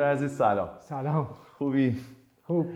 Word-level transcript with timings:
دکتر 0.00 0.12
عزیز 0.12 0.36
سلام. 0.36 0.68
سلام. 0.80 1.28
خوبی؟ 1.58 1.96
خوب. 2.42 2.66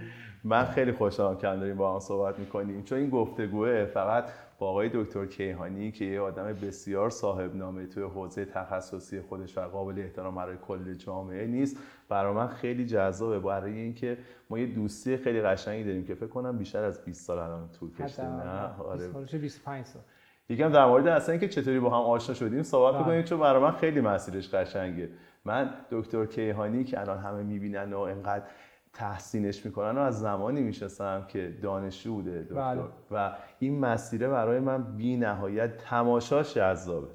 من 0.44 0.64
خیلی 0.64 0.92
خوشحالم 0.92 1.36
که 1.36 1.46
داریم 1.46 1.76
با 1.76 1.92
هم 1.94 2.00
صحبت 2.00 2.38
می‌کنیم. 2.38 2.82
چون 2.82 2.98
این 2.98 3.10
گفتگوه 3.10 3.84
فقط 3.84 4.24
با 4.58 4.68
آقای 4.68 4.90
دکتر 4.94 5.26
کیهانی 5.26 5.92
که 5.92 6.04
یه 6.04 6.20
آدم 6.20 6.44
بسیار 6.44 7.10
صاحب 7.10 7.56
نامه 7.56 7.86
توی 7.86 8.02
حوزه 8.02 8.44
تخصصی 8.44 9.20
خودش 9.20 9.58
و 9.58 9.60
قابل 9.60 9.98
احترام 9.98 10.34
برای 10.34 10.56
کل 10.68 10.94
جامعه 10.94 11.46
نیست. 11.46 11.76
برای 12.08 12.34
من 12.34 12.46
خیلی 12.46 12.86
جذابه. 12.86 13.38
برای 13.38 13.72
اینکه 13.72 14.18
ما 14.50 14.58
یه 14.58 14.66
دوستی 14.66 15.16
خیلی 15.16 15.40
قشنگی 15.40 15.84
داریم 15.84 16.04
که 16.04 16.14
فکر 16.14 16.26
کنم 16.26 16.58
بیشتر 16.58 16.84
از 16.84 17.04
20 17.04 17.26
سال 17.26 17.38
الان 17.38 17.68
طول 17.80 17.90
کشیده 17.94 18.22
نه؟ 18.22 18.82
آره. 18.82 19.08
25 19.38 19.84
سال. 19.84 20.02
یکم 20.48 20.72
در 20.72 20.86
مورد 20.86 21.06
اصلا 21.06 21.32
اینکه 21.32 21.48
چطوری 21.48 21.80
با 21.80 21.88
هم 21.88 21.94
آشنا 21.94 22.34
شدیم 22.34 22.62
صحبت 22.62 22.94
بله. 22.94 23.02
بکنیم 23.02 23.22
چون 23.22 23.40
برای 23.40 23.62
من 23.62 23.72
خیلی 23.72 24.00
مسیرش 24.00 24.54
قشنگه. 24.54 25.08
من 25.44 25.74
دکتر 25.90 26.26
کیهانی 26.26 26.84
که 26.84 27.00
الان 27.00 27.18
همه 27.18 27.42
می‌بینن 27.42 27.92
و 27.92 27.98
انقدر 27.98 28.44
تحسینش 28.92 29.66
می‌کنن 29.66 29.98
و 29.98 30.00
از 30.00 30.20
زمانی 30.20 30.60
می‌شناسم 30.60 31.26
که 31.28 31.58
دانشجو 31.62 32.14
بوده 32.14 32.42
دکتر. 32.42 32.74
بله. 32.74 32.82
و 33.10 33.36
این 33.58 33.80
مسیره 33.80 34.28
برای 34.28 34.60
من 34.60 34.96
بی 34.96 35.16
نهایت 35.16 35.76
تماشاش 35.76 36.54
جذابه. 36.54 37.08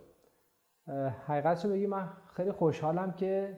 اه، 0.87 1.07
حقیقتشو 1.07 1.69
بگی 1.69 1.87
من 1.87 2.09
خیلی 2.33 2.51
خوشحالم 2.51 3.11
که 3.11 3.57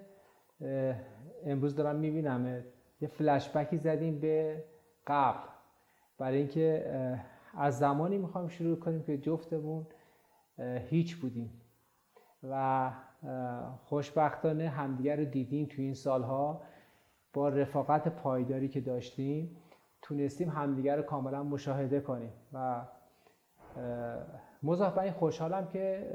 امروز 1.46 1.76
دارم 1.76 1.96
می‌بینم. 1.96 2.64
یه 3.02 3.08
فلشبکی 3.08 3.78
زدیم 3.78 4.20
به 4.20 4.64
قبل. 5.08 5.48
برای 6.18 6.38
اینکه 6.38 6.86
از 7.58 7.80
زمانی 7.80 8.18
می‌خوایم 8.18 8.48
شروع 8.48 8.80
کنیم 8.80 9.04
که 9.04 9.18
جفتمون 9.18 9.88
هیچ 10.90 11.16
بودیم. 11.16 11.61
و 12.44 12.92
خوشبختانه 13.84 14.70
همدیگر 14.70 15.16
رو 15.16 15.26
دیدیم 15.26 15.66
توی 15.66 15.86
این 15.86 15.94
سالها. 15.94 16.62
با 17.34 17.50
رفاقت 17.50 18.08
پایداری 18.08 18.68
که 18.68 18.82
داشتیم 18.82 19.58
تونستیم 20.02 20.50
همدیگر 20.50 20.96
رو 20.96 21.04
کاملا 21.04 21.44
مشاهده 21.44 22.00
کنیم 22.00 22.32
و 22.54 22.86
مضاف 24.64 24.98
این 24.98 25.12
خوشحالم 25.12 25.68
که 25.68 26.08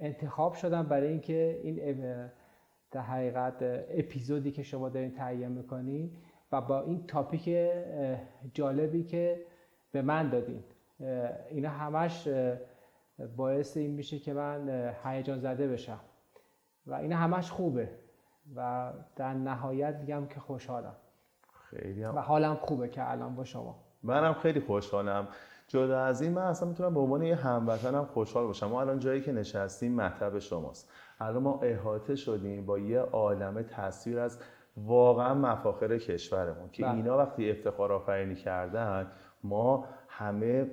انتخاب 0.00 0.54
شدم 0.54 0.82
برای 0.82 1.08
اینکه 1.08 1.60
این 1.62 2.04
در 2.90 3.00
حقیقت 3.00 3.54
اپیزودی 3.90 4.50
که 4.50 4.62
شما 4.62 4.88
دارین 4.88 5.14
تهیه 5.14 5.48
می‌کنین 5.48 6.10
و 6.52 6.60
با 6.60 6.80
این 6.80 7.06
تاپیک 7.06 7.70
جالبی 8.54 9.04
که 9.04 9.40
به 9.92 10.02
من 10.02 10.30
دادین. 10.30 10.64
اینا 11.50 11.70
همش 11.70 12.28
باعث 13.26 13.76
این 13.76 13.90
میشه 13.90 14.18
که 14.18 14.32
من 14.32 14.92
هیجان 15.04 15.38
زده 15.38 15.68
بشم. 15.68 16.00
و 16.86 16.94
اینا 16.94 17.16
همش 17.16 17.50
خوبه. 17.50 17.88
و 18.56 18.92
در 19.16 19.34
نهایت 19.34 19.96
میگم 19.96 20.26
که 20.26 20.40
خوشحالم. 20.40 20.94
خیلی 21.70 22.02
هم 22.02 22.16
و 22.16 22.18
حالم 22.18 22.54
خوبه 22.54 22.88
که 22.88 23.10
الان 23.10 23.34
با 23.34 23.44
شما. 23.44 23.78
منم 24.02 24.34
خیلی 24.34 24.60
خوشحالم. 24.60 25.28
جدا 25.68 26.00
از 26.00 26.22
این 26.22 26.32
من 26.32 26.42
اصلا 26.42 26.68
می‌تونم 26.68 26.94
به 26.94 27.00
عنوان 27.00 27.22
یه 27.22 27.36
هموطنم 27.36 28.04
خوشحال 28.04 28.46
باشم. 28.46 28.66
ما 28.66 28.80
الان 28.80 28.98
جایی 28.98 29.20
که 29.20 29.32
نشستیم 29.32 29.94
مطلب 29.94 30.38
شماست. 30.38 30.92
الان 31.20 31.42
ما 31.42 31.60
احاطه 31.62 32.16
شدیم 32.16 32.66
با 32.66 32.78
یه 32.78 33.00
عالمه 33.00 33.62
تصویر 33.62 34.18
از 34.18 34.38
واقعا 34.76 35.34
مفاخر 35.34 35.98
کشورمون 35.98 36.70
که 36.70 36.82
بله. 36.82 36.94
اینا 36.94 37.18
وقتی 37.18 37.50
افتخار 37.50 37.92
آفرینی 37.92 38.34
کردن 38.34 39.12
ما 39.44 39.84
همه 40.08 40.70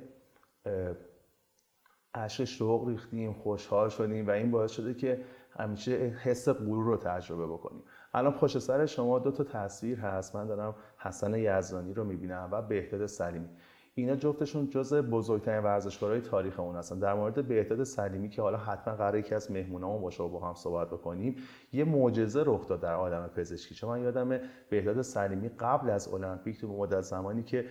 اشک 2.14 2.46
شوق 2.46 2.88
ریختیم 2.88 3.34
خوشحال 3.34 3.90
شدیم 3.90 4.28
و 4.28 4.30
این 4.30 4.52
باعث 4.52 4.72
شده 4.72 4.94
که 4.94 5.24
همیشه 5.60 5.92
حس 6.24 6.50
غرور 6.50 6.86
رو 6.86 6.98
تجربه 6.98 7.48
بکنیم. 7.48 7.84
الان 8.14 8.34
پشت 8.34 8.60
سر 8.60 8.86
شما 8.86 9.20
دو 9.20 9.32
تا 9.32 9.44
تصویر 9.44 10.00
هست. 10.00 10.36
من 10.36 10.48
دارم 10.48 10.76
حسن 10.98 11.34
یزدانی 11.34 11.94
رو 11.94 12.04
می‌بینم 12.04 12.50
و 12.52 12.62
بهداد 12.62 13.06
سلیمی. 13.06 13.50
اینا 13.96 14.16
جفتشون 14.16 14.70
جز 14.70 14.94
بزرگترین 14.94 15.64
ورزشکارهای 15.64 16.22
تاریخمون 16.22 16.76
هستن. 16.76 17.00
در 17.00 17.14
مورد 17.14 17.48
بهداد 17.48 17.84
سلیمی 17.84 18.30
که 18.30 18.42
حالا 18.42 18.58
حتما 18.58 18.96
قراره 18.96 19.20
یکی 19.20 19.36
از 19.36 19.52
مهمونامون 19.52 20.02
باشه 20.02 20.24
و 20.24 20.30
با 20.30 20.40
هم 20.40 20.54
صحبت 20.54 20.88
بکنیم 20.88 21.36
یه 21.74 21.84
معجزه 21.84 22.44
رخ 22.46 22.68
داد 22.68 22.82
در 22.82 22.94
عالم 22.94 23.28
پزشکی. 23.28 23.76
چون 23.76 23.90
من 23.90 24.02
یادم 24.02 24.40
بهداد 24.70 25.02
سلیمی 25.02 25.50
قبل 25.50 25.90
از 25.90 26.14
المپیک 26.14 26.62
تو 26.62 26.68
مدت 26.68 27.02
زمانی 27.02 27.44
که 27.44 27.66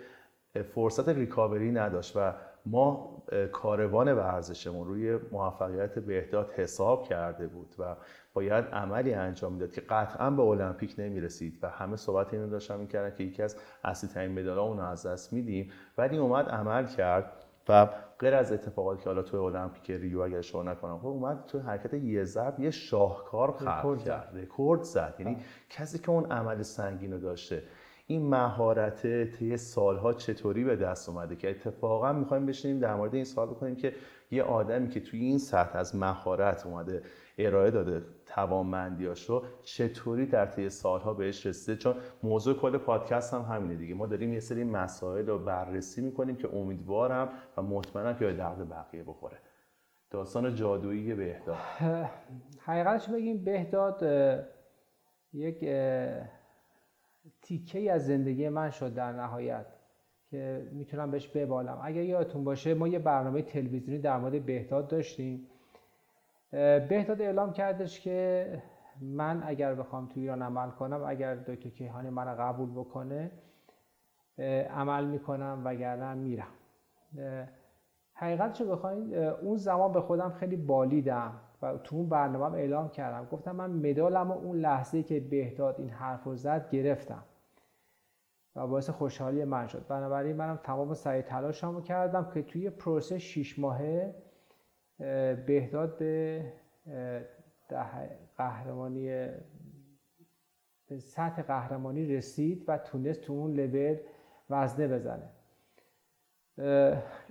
فرصت 0.74 1.08
ریکاوری 1.08 1.72
نداشت 1.72 2.16
و 2.16 2.32
ما 2.66 3.16
کاروان 3.52 4.12
ورزشمون 4.12 4.86
روی 4.86 5.18
موفقیت 5.32 5.98
بهداد 5.98 6.50
حساب 6.50 7.04
کرده 7.04 7.46
بود 7.46 7.74
و 7.78 7.96
باید 8.34 8.64
عملی 8.64 9.14
انجام 9.14 9.52
می‌داد 9.52 9.72
که 9.72 9.80
قطعا 9.80 10.30
به 10.30 10.42
المپیک 10.42 10.94
نمی‌رسید 10.98 11.58
و 11.62 11.68
همه 11.68 11.96
صحبت 11.96 12.34
اینو 12.34 12.50
داشتن 12.50 12.80
می‌کردن 12.80 13.16
که 13.16 13.24
یکی 13.24 13.42
از 13.42 13.56
اصلی 13.84 14.10
ترین 14.10 14.38
مدالامون 14.38 14.78
رو 14.78 14.84
از 14.84 15.06
دست 15.06 15.32
میدیم. 15.32 15.70
ولی 15.98 16.18
اومد 16.18 16.48
عمل 16.48 16.86
کرد 16.86 17.32
و 17.68 17.88
غیر 18.18 18.34
از 18.34 18.52
اتفاقاتی 18.52 19.02
که 19.02 19.08
حالا 19.08 19.22
توی 19.22 19.40
المپیک 19.40 19.90
ریو 19.90 20.20
اگر 20.20 20.38
اشتباه 20.38 20.66
نکنم 20.66 20.98
خب 20.98 21.06
اومد 21.06 21.44
توی 21.46 21.60
حرکت 21.60 21.94
یه 21.94 22.24
ضرب 22.24 22.60
یه 22.60 22.70
شاهکار 22.70 23.52
خلق. 23.52 24.04
کرد. 24.04 24.30
رکورد 24.34 24.82
زد. 24.82 25.14
یعنی 25.18 25.36
کسی 25.70 25.98
که 25.98 26.10
اون 26.10 26.32
عمل 26.32 26.62
سنگین 26.62 27.12
رو 27.12 27.18
داشته 27.18 27.62
این 28.08 28.28
مهارت 28.28 29.30
طی 29.30 29.56
سالها 29.56 30.12
چطوری 30.12 30.64
به 30.64 30.76
دست 30.76 31.08
اومده 31.08 31.36
که 31.36 31.50
اتفاقا 31.50 32.12
می‌خوایم 32.12 32.46
بشینیم 32.46 32.78
در 32.78 32.94
مورد 32.94 33.14
این 33.14 33.24
سوال 33.24 33.48
بکنیم 33.48 33.76
که 33.76 33.92
یه 34.30 34.42
آدمی 34.42 34.88
که 34.88 35.00
توی 35.00 35.20
این 35.20 35.38
سطح 35.38 35.78
از 35.78 35.96
مهارت 35.96 36.66
اومده 36.66 37.02
ارائه 37.38 37.70
داده 37.70 38.02
توانمندیاشو 38.26 39.42
چطوری 39.62 40.26
در 40.26 40.46
طی 40.46 40.68
سالها 40.70 41.14
بهش 41.14 41.46
رسیده؟ 41.46 41.78
چون 41.78 41.94
موضوع 42.22 42.54
کل 42.54 42.78
پادکست 42.78 43.34
هم 43.34 43.42
همینه 43.42 43.74
دیگه. 43.74 43.94
ما 43.94 44.06
داریم 44.06 44.32
یه 44.32 44.40
سری 44.40 44.64
مسائل 44.64 45.26
رو 45.26 45.38
بررسی 45.38 46.00
می‌کنیم 46.00 46.36
که 46.36 46.54
امیدوارم 46.54 47.28
و 47.56 47.62
مطمئنم 47.62 48.14
که 48.14 48.26
به 48.26 48.32
درد 48.32 48.68
بقیه 48.68 49.02
بخوره. 49.02 49.36
داستان 50.10 50.54
جادویی 50.54 51.14
بهداد. 51.14 51.56
حقیقتش 52.58 53.08
بگیم 53.08 53.44
بهداد 53.44 54.02
یک 55.32 55.64
تیکه 57.42 57.92
از 57.92 58.06
زندگی 58.06 58.48
من 58.48 58.70
شد 58.70 58.94
در 58.94 59.12
نهایت 59.12 59.66
که 60.30 60.68
می‌تونم 60.72 61.10
بهش 61.10 61.28
ببالم. 61.28 61.80
اگر 61.82 62.02
یادتون 62.02 62.44
باشه 62.44 62.74
ما 62.74 62.88
یه 62.88 62.98
برنامه 62.98 63.42
تلویزیونی 63.42 64.00
در 64.00 64.18
مورد 64.18 64.46
بهداد 64.46 64.88
داشتیم. 64.88 65.46
بهداد 66.88 67.22
اعلام 67.22 67.52
کردش 67.52 68.00
که 68.00 68.62
من 69.00 69.42
اگر 69.46 69.74
بخوام 69.74 70.06
تو 70.06 70.20
ایران 70.20 70.42
عمل 70.42 70.70
کنم 70.70 71.04
اگر 71.06 71.34
دکتر 71.34 71.68
کیهانی 71.70 72.10
من 72.10 72.36
قبول 72.36 72.70
بکنه 72.70 73.30
عمل 74.70 75.04
می‌کنم 75.04 75.62
وگرنه 75.64 76.14
میرم. 76.14 76.52
حقیقتشو 78.12 78.68
بخواین 78.68 79.14
اون 79.18 79.56
زمان 79.56 79.92
به 79.92 80.00
خودم 80.00 80.30
خیلی 80.30 80.56
بالیدم. 80.56 81.40
تو 81.84 81.96
اون 81.96 82.08
برنامه 82.08 82.58
اعلام 82.58 82.88
کردم. 82.88 83.24
گفتم 83.24 83.56
من 83.56 83.70
مدالم 83.70 84.30
و 84.30 84.34
اون 84.34 84.56
لحظه 84.56 85.02
که 85.02 85.20
بهداد 85.20 85.80
این 85.80 85.90
حرف 85.90 86.24
رو 86.24 86.36
زد 86.36 86.70
گرفتم. 86.70 87.24
و 88.56 88.66
باعث 88.66 88.90
خوشحالی 88.90 89.44
من 89.44 89.66
شد. 89.66 89.86
بنابراین 89.88 90.36
منم 90.36 90.56
تمام 90.56 90.94
سعی 90.94 91.22
تلاشمو 91.22 91.80
کردم 91.80 92.30
که 92.34 92.42
توی 92.42 92.70
پروسه 92.70 93.18
شیش 93.18 93.58
ماهه 93.58 94.14
اه، 95.00 95.34
بهداد 95.34 95.98
به 95.98 96.52
قهرمانی 98.36 99.06
به 100.88 100.98
سطح 100.98 101.42
قهرمانی 101.42 102.16
رسید 102.16 102.64
و 102.68 102.78
تونست 102.78 103.20
تو 103.20 103.32
اون 103.32 103.52
لول 103.52 103.96
وزنه 104.50 104.88
بزنه. 104.88 105.30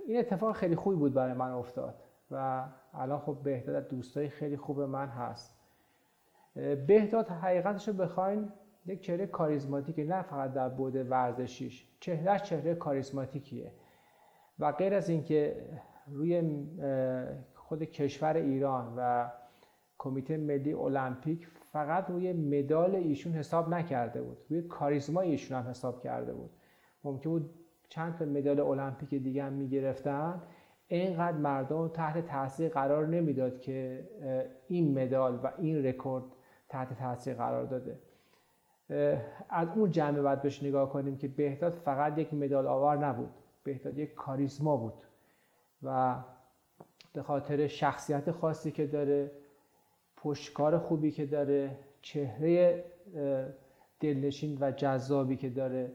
این 0.08 0.20
اتفاق 0.20 0.56
خیلی 0.56 0.76
خوبی 0.76 0.96
بود 0.96 1.14
برای 1.14 1.34
من 1.34 1.52
افتاد. 1.52 2.05
و 2.36 2.66
الان 2.94 3.20
خب 3.20 3.38
بهداد 3.44 3.88
دوستای 3.88 4.30
خیلی 4.30 4.58
خوب 4.58 4.82
من 4.82 5.08
هست. 5.08 5.60
بهداد 6.88 7.28
حقیقتش 7.28 7.88
رو 7.88 7.94
بخواین 7.94 8.52
یک 8.86 9.02
چهره 9.02 9.28
کاریزماتیکه 9.28 10.04
نه 10.04 10.22
فقط 10.22 10.54
در 10.54 10.70
بعد 10.70 11.12
ورزشیش. 11.12 11.88
چهرهش 12.00 12.42
چهره 12.42 12.76
کاریزماتیکیه. 12.76 13.72
و 14.60 14.72
غیر 14.72 14.94
از 14.94 15.10
اینکه 15.10 15.70
روی 16.08 16.64
خود 17.56 17.84
کشور 17.84 18.34
ایران 18.34 18.94
و 18.98 19.32
کمیته 19.98 20.38
ملی 20.38 20.74
المپیک 20.74 21.48
فقط 21.72 22.10
روی 22.10 22.34
مدال 22.34 22.96
ایشون 22.96 23.34
حساب 23.34 23.70
نکرده 23.70 24.22
بود. 24.22 24.38
روی 24.50 24.62
کاریزما 24.62 25.22
ایشون 25.22 25.58
هم 25.58 25.70
حساب 25.70 26.04
کرده 26.04 26.34
بود. 26.34 26.50
ممکن 27.04 27.30
بود 27.30 27.50
چند 27.90 28.16
تا 28.16 28.26
مدال 28.26 28.60
المپیک 28.60 29.10
دیگه 29.10 29.44
هم 29.44 29.54
می‌گرفتن. 29.54 30.42
اینقدر 30.88 31.38
مردم 31.38 31.78
رو 31.78 31.88
تحت 31.88 32.28
تاثیر 32.28 32.70
قرار 32.70 33.08
نمی‌داد 33.08 33.60
که 33.60 34.08
این 34.68 35.04
مدال 35.04 35.40
و 35.44 35.52
این 35.58 35.86
رکورد 35.86 36.24
تحت 36.70 37.00
تاثیر 37.00 37.34
قرار 37.34 37.66
داده. 37.66 38.00
از 39.50 39.68
اون 39.76 39.92
جمعه 39.92 40.22
باید 40.22 40.42
بهش 40.42 40.64
نگاه 40.64 40.90
کنیم 40.90 41.18
که 41.18 41.28
بهداد 41.28 41.74
فقط 41.74 42.18
یک 42.18 42.34
مدال 42.34 42.68
آور 42.68 42.98
نبود. 42.98 43.30
بهداد 43.64 43.98
یک 43.98 44.14
کاریزما 44.14 44.78
بود 44.78 45.04
و 45.84 46.16
به 47.14 47.24
خاطر 47.24 47.68
شخصیت 47.68 48.32
خاصی 48.32 48.72
که 48.72 48.88
داره 48.88 49.32
پشتکار 50.18 50.78
خوبی 50.78 51.12
که 51.12 51.26
داره 51.26 51.78
چهره 52.02 52.86
دلنشین 54.00 54.58
و 54.62 54.72
جذابی 54.72 55.36
که 55.36 55.50
داره 55.50 55.92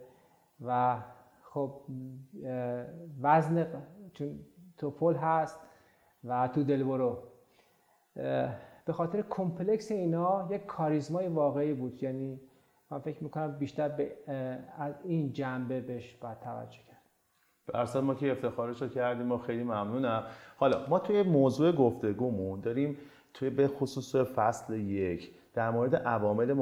و 0.64 0.98
خب 1.42 1.80
وزن 3.22 3.66
چون 4.12 4.40
توپل 4.80 5.14
هست 5.14 5.60
و 6.24 6.48
تو 6.48 6.62
دلبرو 6.62 7.18
به 8.84 8.92
خاطر 8.92 9.24
کمپلکس 9.30 9.90
اینا 9.90 10.48
یک 10.50 10.66
کاریزمای 10.66 11.28
واقعی 11.28 11.74
بود. 11.74 12.02
یعنی 12.02 12.40
من 12.90 12.98
فکر 12.98 13.24
می‌کنم 13.24 13.58
بیشتر 13.58 13.88
به 13.88 14.12
از 14.78 14.94
این 15.04 15.32
جنبه 15.32 15.80
بهش 15.80 16.14
باید 16.14 16.40
توجه 16.40 16.78
کرد. 16.88 17.94
به 17.94 18.00
ما 18.00 18.14
که 18.14 18.32
افتخارش 18.32 18.82
رو 18.82 18.88
کردیم 18.88 19.26
ما 19.26 19.38
خیلی 19.38 19.62
ممنونم. 19.62 20.24
حالا 20.56 20.86
ما 20.88 20.98
توی 20.98 21.22
موضوع 21.22 21.72
گفتگومون 21.72 22.60
داریم 22.60 22.98
توی 23.34 23.50
به 23.50 23.68
خصوص 23.68 24.16
فصل 24.16 24.74
یک 24.74 25.34
در 25.54 25.70
مورد 25.70 25.94
عوامل 25.94 26.52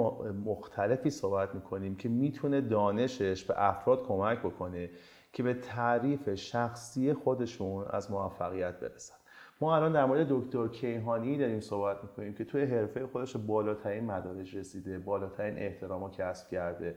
مختلفی 0.44 1.11
صحبت 1.11 1.55
می‌کنیم 1.55 1.97
که 1.97 2.09
می‌تونه 2.09 2.61
دانشش 2.61 3.44
به 3.44 3.55
افراد 3.56 4.06
کمک 4.06 4.38
بکنه. 4.38 4.91
که 5.33 5.43
به 5.43 5.55
تعریف 5.55 6.35
شخصی 6.35 7.13
خودشون 7.13 7.85
از 7.91 8.11
موفقیت 8.11 8.81
برسن. 8.81 9.15
ما 9.61 9.77
الان 9.77 9.93
در 9.93 10.05
مورد 10.05 10.27
دکتر 10.29 10.69
کیهانی 10.69 11.39
داریم 11.39 11.61
صحبت 11.61 11.97
می‌کنیم 12.03 12.35
که 12.35 12.45
توی 12.45 12.65
حرفه 12.65 13.07
خودش 13.07 13.37
بالاترین 13.37 14.05
مدارج 14.05 14.57
رسیده 14.57 14.99
بالاترین 14.99 15.59
احترام 15.59 16.11
کسب 16.11 16.49
کرده. 16.49 16.95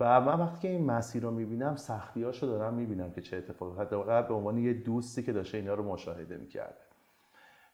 و 0.00 0.20
من 0.20 0.40
وقتی 0.40 0.60
که 0.60 0.68
این 0.68 0.86
مسیر 0.86 1.22
رو 1.22 1.30
می‌بینم 1.30 1.76
سختیاشو 1.76 2.46
دارم 2.46 2.74
می‌بینم 2.74 3.12
که 3.12 3.20
چه 3.20 3.36
اتفاقی 3.36 3.80
حتی 3.80 3.96
به 4.28 4.34
عنوان 4.34 4.58
یه 4.58 4.72
دوستی 4.72 5.22
که 5.22 5.32
داشته 5.32 5.58
اینا 5.58 5.74
رو 5.74 5.82
مشاهده 5.82 6.36
می‌کرده. 6.36 6.74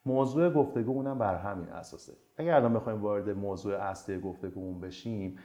موضوع 0.06 0.50
گفتگو 0.50 0.90
اونم 0.90 1.18
بر 1.18 1.34
همین 1.34 1.68
اساسه. 1.68 2.12
اگر 2.36 2.54
الان 2.54 2.74
بخوایم 2.74 3.02
وارد 3.02 3.30
موضوع 3.30 3.74
اصلی 3.74 4.20
گفتگومون 4.20 4.80
بشیم 4.80 5.38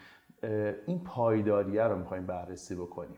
این 0.87 1.03
پایداریه 1.03 1.83
رو 1.83 1.97
می‌خوایم 1.97 2.25
بررسی 2.25 2.75
بکنیم. 2.75 3.17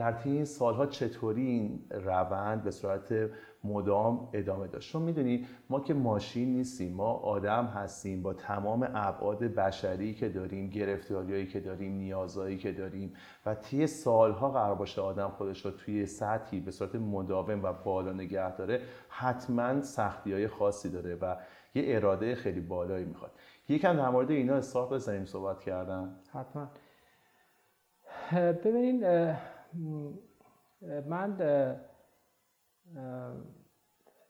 در 0.00 0.12
طی 0.12 0.30
این 0.30 0.44
سالها 0.44 0.86
چطوری 0.86 1.46
این 1.46 1.86
روند 1.90 2.62
به 2.62 2.70
صورت 2.70 3.30
مدام 3.64 4.28
ادامه 4.32 4.66
داشت؟ 4.66 4.92
چون 4.92 5.02
می‌دونی 5.02 5.46
ما 5.70 5.80
که 5.80 5.94
ماشین 5.94 6.52
نیستیم 6.52 6.94
ما 6.94 7.12
آدم 7.12 7.64
هستیم 7.64 8.22
با 8.22 8.34
تمام 8.34 8.90
ابعاد 8.94 9.38
بشری 9.38 10.14
که 10.14 10.28
داریم 10.28 10.70
گرفتاریایی 10.70 11.46
که 11.46 11.60
داریم 11.60 11.92
نیازهایی 11.92 12.58
که 12.58 12.72
داریم 12.72 13.12
و 13.46 13.54
طی 13.54 13.86
سالها 13.86 14.50
قرار 14.50 14.74
باشه 14.74 15.00
آدم 15.00 15.28
خودش 15.28 15.64
رو 15.64 15.70
توی 15.70 16.06
سطحی 16.06 16.60
به 16.60 16.70
صورت 16.70 16.94
مداوم 16.94 17.62
و 17.62 17.72
بالا 17.72 18.12
نگه 18.12 18.56
داره 18.56 18.80
حتما 19.08 19.82
سختی 19.82 20.32
های 20.32 20.48
خاصی 20.48 20.90
داره 20.90 21.14
و 21.14 21.36
یه 21.74 21.96
اراده 21.96 22.34
خیلی 22.34 22.60
بالایی 22.60 23.04
می‌خواد. 23.04 23.30
یکم 23.68 23.96
در 23.96 24.08
مورد 24.08 24.30
اینا 24.30 24.54
استارت 24.54 24.90
بزنیم 24.90 25.24
صحبت 25.24 25.60
کردن. 25.60 26.16
حتما. 26.32 26.68
ببینین 28.64 29.04
من 31.06 31.36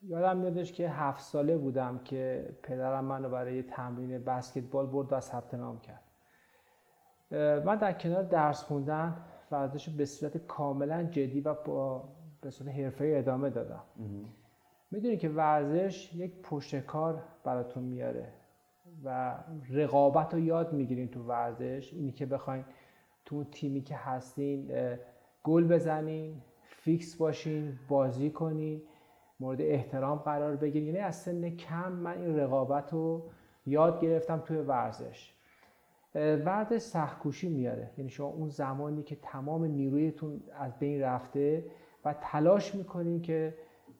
یادم 0.02 0.36
میادش 0.36 0.72
که 0.72 0.90
هفت 0.90 1.20
ساله 1.20 1.58
بودم 1.58 1.98
که 1.98 2.54
پدرم 2.62 3.04
منو 3.04 3.28
برای 3.28 3.62
تمرین 3.62 4.24
بسکتبال 4.24 4.86
برد 4.86 5.12
و 5.12 5.20
ثبت 5.20 5.54
نام 5.54 5.80
کرد. 5.80 6.02
من 7.64 7.76
در 7.76 7.92
کنار 7.92 8.22
درس 8.22 8.62
خوندن 8.62 9.16
ورزش 9.50 9.88
به 9.88 10.04
صورت 10.04 10.36
کاملا 10.36 11.02
جدی 11.02 11.40
و 11.40 11.54
با 11.54 12.08
به 12.40 12.50
صورت 12.50 12.68
حرفه 12.68 13.14
ادامه 13.16 13.50
دادم. 13.50 13.84
می‌دونی 14.90 15.16
که 15.16 15.28
ورزش 15.28 16.14
یک 16.14 16.42
پشتکار 16.42 17.22
براتون 17.44 17.82
میاره 17.82 18.32
و 19.04 19.38
رقابت 19.70 20.34
رو 20.34 20.40
یاد 20.40 20.72
می‌گیرین 20.72 21.08
تو 21.08 21.22
ورزش. 21.22 21.92
اینی 21.92 22.12
که 22.12 22.26
بخواین 22.26 22.64
تو 23.24 23.44
تیمی 23.44 23.82
که 23.82 23.96
هستین 23.96 24.72
گل 25.44 25.68
بزنین 25.68 26.42
فیکس 26.62 27.16
باشین 27.16 27.78
بازی 27.88 28.30
کنین 28.30 28.82
مورد 29.40 29.60
احترام 29.60 30.18
قرار 30.18 30.56
بگیرین. 30.56 30.88
یعنی 30.88 30.98
از 30.98 31.16
سن 31.16 31.50
کم 31.50 31.92
من 31.92 32.18
این 32.18 32.36
رقابت 32.36 32.92
رو 32.92 33.22
یاد 33.66 34.00
گرفتم 34.00 34.38
توی 34.38 34.56
ورزش. 34.56 35.34
ورزش 36.14 36.78
سختکوشی 36.78 37.48
میاره. 37.48 37.90
یعنی 37.98 38.10
شما 38.10 38.26
اون 38.28 38.48
زمانی 38.48 39.02
که 39.02 39.16
تمام 39.16 39.64
نیرویتون 39.64 40.42
از 40.58 40.78
بین 40.78 41.02
رفته 41.02 41.64
و 42.04 42.14
تلاش 42.20 42.74
می‌کنین 42.74 43.22
که 43.22 43.54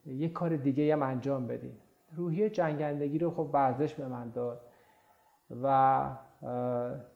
یک 0.05 0.33
کار 0.33 0.55
دیگه 0.55 0.93
هم 0.93 1.03
انجام 1.03 1.47
بدین. 1.47 1.73
روحیه 2.15 2.49
جنگندگی 2.49 3.17
رو 3.17 3.31
خب 3.31 3.49
ورزش 3.53 3.93
به 3.93 4.07
من 4.07 4.29
داد 4.29 4.61
و 5.63 6.09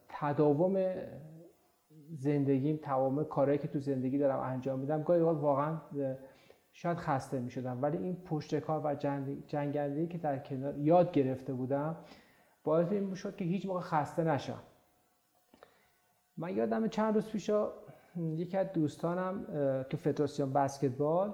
تداوم 0.09 0.75
زندگیم 2.17 2.79
تمام 2.83 3.23
کارهایی 3.23 3.59
که 3.59 3.67
تو 3.67 3.79
زندگی 3.79 4.17
دارم 4.17 4.39
انجام 4.39 4.79
میدم 4.79 5.03
گاهی 5.03 5.19
اوقات 5.19 5.41
واقعا 5.41 5.77
شاید 6.73 6.97
خسته 6.97 7.39
می‌شدم. 7.39 7.81
ولی 7.81 7.97
این 7.97 8.15
پشت 8.15 8.59
کار 8.59 8.81
و 8.85 8.95
جنگندگی 9.47 10.07
که 10.07 10.17
در 10.17 10.39
کنار 10.39 10.77
یاد 10.77 11.11
گرفته 11.11 11.53
بودم 11.53 11.97
باعث 12.63 12.91
این 12.91 13.13
شد 13.13 13.35
که 13.35 13.45
هیچ 13.45 13.65
موقع 13.65 13.79
خسته 13.79 14.23
نشم. 14.23 14.59
من 16.37 16.55
یادم 16.55 16.87
چند 16.87 17.15
روز 17.15 17.31
پیشا 17.31 17.71
یکی 18.15 18.57
از 18.57 18.71
دوستانم 18.73 19.45
تو 19.89 19.97
فدراسیون 19.97 20.53
بسکتبال 20.53 21.33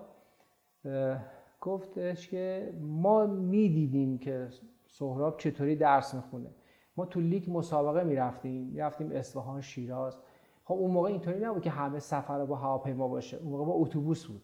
گفتش 1.61 2.29
که 2.29 2.73
ما 2.81 3.25
می‌دیدیم 3.25 4.17
که 4.17 4.47
سهراب 4.87 5.37
چطوری 5.37 5.75
درس 5.75 6.13
می‌خونه. 6.13 6.49
ما 6.97 7.05
تو 7.05 7.19
لیگ 7.19 7.57
مسابقه 7.57 8.03
می‌رفتیم. 8.03 8.63
می‌رفتیم 8.63 9.11
اصفهان 9.11 9.61
شیراز. 9.61 10.17
خب 10.71 10.77
اون 10.77 10.91
موقع 10.91 11.09
اینطوری 11.09 11.39
نبود 11.39 11.61
که 11.61 11.69
همه 11.69 11.99
سفر 11.99 12.45
با 12.45 12.55
هواپیما 12.55 13.07
باشه. 13.07 13.37
اون 13.37 13.49
موقع 13.51 13.65
با 13.65 13.73
اتوبوس 13.73 14.25
بود. 14.25 14.41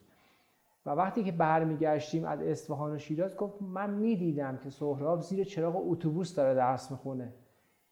و 0.86 0.90
وقتی 0.90 1.24
که 1.24 1.32
برمیگشتیم 1.32 2.26
از 2.26 2.42
اصفهان 2.42 2.96
و 2.96 2.98
شیراز 2.98 3.36
گفت 3.36 3.62
من 3.62 3.90
می‌دیدم 3.90 4.58
که 4.58 4.70
سهراب 4.70 5.22
زیر 5.22 5.44
چراغ 5.44 5.92
اتوبوس 5.92 6.36
داره 6.36 6.56
درس 6.56 6.92
می‌خونه. 6.92 7.34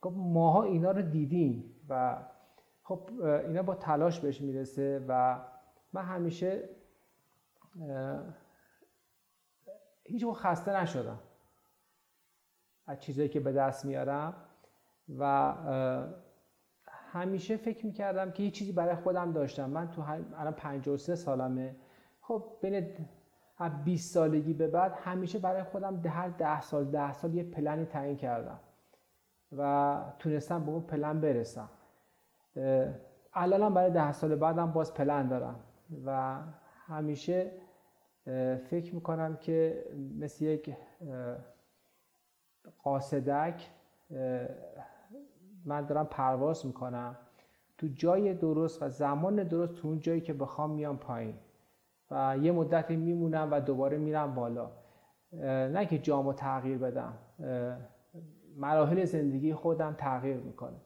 گفت 0.01 0.15
ماها 0.19 0.63
اینا 0.63 0.91
رو 0.91 1.01
دیدیم 1.01 1.75
و 1.89 2.17
خب 2.83 3.09
اینا 3.21 3.63
با 3.63 3.75
تلاش 3.75 4.19
بهش 4.19 4.41
می‌رسه 4.41 5.05
و 5.07 5.39
من 5.93 6.01
همیشه 6.01 6.69
هیچ 10.03 10.25
خسته 10.25 10.81
نشدم 10.81 11.19
از 12.87 12.99
چیزایی 12.99 13.29
که 13.29 13.39
به 13.39 13.51
دست 13.51 13.85
میارم 13.85 14.35
و 15.19 15.53
همیشه 17.15 17.57
فکر 17.57 17.85
می‌کردم 17.85 18.31
که 18.31 18.43
یه 18.43 18.51
چیزی 18.51 18.71
برای 18.71 18.95
خودم 18.95 19.31
داشتم. 19.31 19.69
من 19.69 19.91
تو 19.91 20.01
الان 20.37 20.53
53 20.53 21.15
سالمه. 21.15 21.75
خب 22.21 22.43
بین 22.61 22.87
20 23.85 24.13
سالگی 24.13 24.53
به 24.53 24.67
بعد 24.67 24.91
همیشه 25.03 25.39
برای 25.39 25.63
خودم 25.63 26.01
هر 26.05 26.29
10 26.29 26.61
سال 26.61 26.85
10 26.85 27.13
سال 27.13 27.33
یه 27.33 27.43
پلنی 27.43 27.85
تعیین 27.85 28.17
کردم 28.17 28.59
و 29.57 30.01
تونستم 30.19 30.65
به 30.65 30.71
اون 30.71 30.81
پلن 30.81 31.21
برسم. 31.21 31.69
الانم 33.33 33.73
برای 33.73 33.91
10 33.91 34.11
سال 34.11 34.35
بعدم 34.35 34.71
باز 34.71 34.93
پلن 34.93 35.27
دارم 35.27 35.59
و 36.05 36.39
همیشه 36.87 37.51
فکر 38.69 38.95
می‌کنم 38.95 39.37
که 39.37 39.85
مثل 40.19 40.45
یک 40.45 40.75
قاصدک 42.83 43.69
من 45.65 45.85
دارم 45.85 46.05
پرواز 46.05 46.65
می‌کنم. 46.65 47.17
تو 47.77 47.87
جای 47.87 48.33
درست 48.33 48.83
و 48.83 48.89
زمان 48.89 49.43
درست 49.43 49.75
تو 49.75 49.87
اون 49.87 49.99
جایی 49.99 50.21
که 50.21 50.33
بخوام 50.33 50.71
میام 50.71 50.97
پایین. 50.97 51.35
و 52.11 52.37
یه 52.41 52.51
مدتی 52.51 52.95
میمونم 52.95 53.49
و 53.51 53.59
دوباره 53.59 53.97
میرم 53.97 54.35
بالا. 54.35 54.71
نه 55.33 55.85
که 55.85 55.97
جامو 55.97 56.33
تغییر 56.33 56.77
بدم. 56.77 57.13
مراحل 58.57 59.05
زندگی 59.05 59.53
خودم 59.53 59.95
تغییر 59.97 60.37
می‌کنه. 60.37 60.77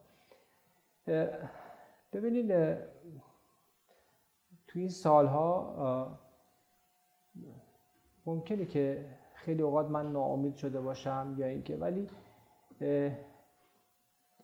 ببینید 2.13 2.77
تو 4.67 4.79
این 4.79 4.89
سالها 4.89 6.19
ممکنه 8.25 8.65
که 8.65 9.05
خیلی 9.33 9.61
اوقات 9.61 9.85
من 9.85 10.11
ناامید 10.11 10.55
شده 10.55 10.81
باشم 10.81 11.35
یا 11.37 11.47
اینکه 11.47 11.75
ولی 11.75 12.07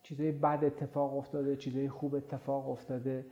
چیزای 0.06 0.32
بد 0.32 0.60
اتفاق 0.64 1.18
افتاده 1.18 1.56
چیزای 1.56 1.90
خوب 1.90 2.16
اتفاق 2.16 2.70
افتاده. 2.70 3.26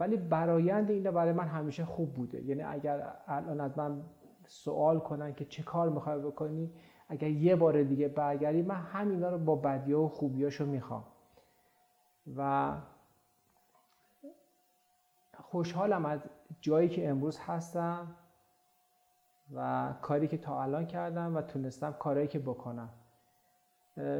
ولی 0.00 0.16
برایند 0.16 0.90
اینا 0.90 1.10
برای 1.10 1.32
من 1.32 1.48
همیشه 1.48 1.84
خوب 1.84 2.14
بوده. 2.14 2.44
یعنی 2.44 2.62
اگر 2.62 3.14
الان 3.26 3.60
از 3.60 3.78
من 3.78 4.02
سوال 4.46 4.98
کنن 4.98 5.34
که 5.34 5.44
چه 5.44 5.62
کار 5.62 5.88
می‌خوای 5.88 6.18
بکنی 6.18 6.72
اگر 7.08 7.28
یه 7.28 7.56
بار 7.56 7.82
دیگه 7.82 8.08
برگردی 8.08 8.62
من 8.62 8.74
همینا 8.74 9.30
رو 9.30 9.38
با 9.38 9.56
بدیا 9.56 10.00
و 10.00 10.08
خوبیاشو 10.08 10.66
می‌خوام. 10.66 11.04
و 12.36 12.72
خوشحالم 15.40 16.06
از 16.06 16.20
جایی 16.60 16.88
که 16.88 17.08
امروز 17.08 17.38
هستم 17.38 18.16
و 19.54 19.88
کاری 20.02 20.28
که 20.28 20.38
تا 20.38 20.62
الان 20.62 20.86
کردم 20.86 21.36
و 21.36 21.42
تونستم 21.42 21.92
کارهایی 21.92 22.28
که 22.28 22.38
بکنم. 22.38 22.90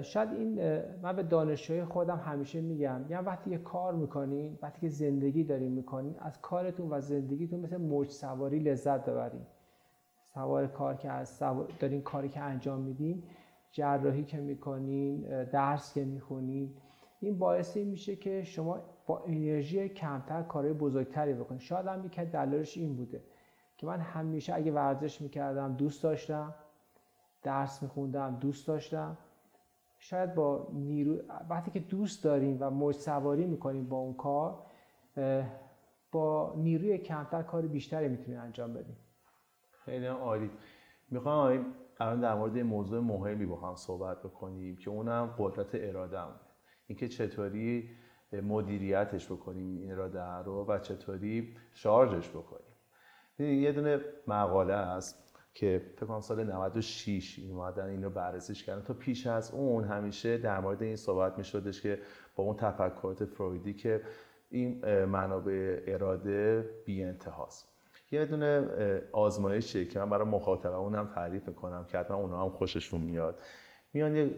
شاید 0.02 0.32
این 0.32 0.82
من 1.02 1.16
به 1.16 1.22
دانشجوی 1.22 1.84
خودم 1.84 2.16
همیشه 2.16 2.60
میگم 2.60 3.04
یعنی 3.08 3.26
وقتی 3.26 3.50
یه 3.50 3.58
کار 3.58 3.94
می‌کنین 3.94 4.58
وقتی 4.62 4.80
که 4.80 4.88
زندگی 4.88 5.44
دارین 5.44 5.72
می‌کنین 5.72 6.16
از 6.18 6.40
کارتون 6.40 6.92
و 6.92 7.00
زندگیتون 7.00 7.60
مثل 7.60 7.76
موج 7.76 8.10
سواری 8.10 8.58
لذت 8.58 9.04
ببرین. 9.04 9.46
سوار 10.34 10.66
کار 10.66 10.96
که 10.96 11.10
از 11.10 11.42
دارین 11.78 12.02
کاری 12.02 12.28
که 12.28 12.40
انجام 12.40 12.80
میدین 12.80 13.22
جراحی 13.70 14.24
که 14.24 14.36
می‌کنین 14.36 15.44
درس 15.44 15.94
که 15.94 16.04
می‌خونین 16.04 16.74
این 17.20 17.38
باعثی 17.38 17.84
میشه 17.84 18.16
که 18.16 18.44
شما 18.44 18.80
با 19.06 19.22
انرژی 19.26 19.88
کمتر 19.88 20.42
کارهای 20.42 20.74
بزرگتری 20.74 21.34
بکنید 21.34 21.60
شاید 21.60 21.86
هم 21.86 22.04
یک 22.04 22.20
دلایلش 22.20 22.76
این 22.76 22.96
بوده 22.96 23.22
که 23.76 23.86
من 23.86 24.00
همیشه 24.00 24.54
اگه 24.54 24.72
ورزش 24.72 25.20
می‌کردم 25.20 25.74
دوست 25.74 26.02
داشتم 26.02 26.54
درس 27.42 27.82
میخوندم 27.82 28.36
دوست 28.40 28.68
داشتم 28.68 29.18
شاید 30.04 30.34
با 30.34 30.68
نیرو 30.72 31.18
وقتی 31.50 31.70
که 31.70 31.80
دوست 31.80 32.24
داریم 32.24 32.56
و 32.60 32.70
موج 32.70 32.94
سواری 32.94 33.46
می‌کنیم 33.46 33.88
با 33.88 33.96
اون 33.96 34.14
کار 34.14 34.66
با 36.12 36.54
نیروی 36.56 36.98
کمتر 36.98 37.42
کار 37.42 37.62
بیشتری 37.62 38.08
می‌تونیم 38.08 38.40
انجام 38.40 38.72
بدیم. 38.72 38.96
خیلی 39.84 40.06
عالی. 40.06 40.50
می‌خوایم 41.10 41.66
الان 42.00 42.20
در 42.20 42.34
مورد 42.34 42.58
موضوع 42.58 43.00
مهمی 43.00 43.46
با 43.46 43.56
هم 43.56 43.74
صحبت 43.74 44.22
بکنیم 44.22 44.76
که 44.76 44.90
اونم 44.90 45.34
قدرت 45.38 45.70
اراده. 45.74 46.20
اینکه 46.86 47.08
چطوری 47.08 47.90
مدیریتش 48.32 49.32
بکنیم 49.32 49.66
این 49.66 49.92
اراده 49.92 50.44
رو 50.44 50.64
و 50.66 50.78
چطوری 50.78 51.56
شارژش 51.72 52.30
بکنیم. 52.30 52.72
یه 53.38 53.72
دونه 53.72 54.00
مقاله 54.26 54.76
هست 54.76 55.21
که 55.54 55.82
فکر 55.96 56.06
کنم 56.06 56.20
سال 56.20 56.44
96 56.44 57.38
این 57.38 57.50
اومدن 57.50 57.86
اینو 57.86 58.10
بررسیش 58.10 58.64
کردن. 58.64 58.82
تا 58.82 58.94
پیش 58.94 59.26
از 59.26 59.50
اون 59.50 59.84
همیشه 59.84 60.38
در 60.38 60.60
مورد 60.60 60.82
این 60.82 60.96
صحبت 60.96 61.38
می 61.38 61.44
شدش 61.44 61.82
که 61.82 61.98
با 62.36 62.44
اون 62.44 62.56
تفکرات 62.56 63.24
فرویدی 63.24 63.74
که 63.74 64.02
این 64.50 65.04
منابع 65.04 65.82
اراده 65.86 66.70
بی 66.84 67.04
انتهاست. 67.04 67.68
یه 68.10 68.24
دونه 68.24 68.68
آزمایشی 69.12 69.86
که 69.86 69.98
من 69.98 70.10
برای 70.10 70.28
مخاطبه 70.28 70.74
اونم 70.74 71.06
تعریف 71.14 71.48
کنم 71.48 71.84
که 71.84 71.98
حتما 71.98 72.16
اونها 72.16 72.42
هم 72.42 72.50
خوششون 72.50 73.00
میاد. 73.00 73.40
میان 73.92 74.16
یه 74.16 74.34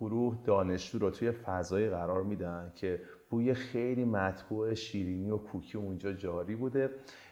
گروه 0.00 0.38
دانشجو 0.44 0.98
رو 0.98 1.10
توی 1.10 1.30
فضای 1.30 1.90
قرار 1.90 2.22
میدن 2.22 2.72
که 2.74 3.00
بوی 3.30 3.54
خیلی 3.54 4.04
مطبوع 4.04 4.74
شیرینی 4.74 5.30
و 5.30 5.36
کوکی 5.36 5.78
اونجا 5.78 6.12
جاری 6.12 6.56
بوده. 6.56 6.90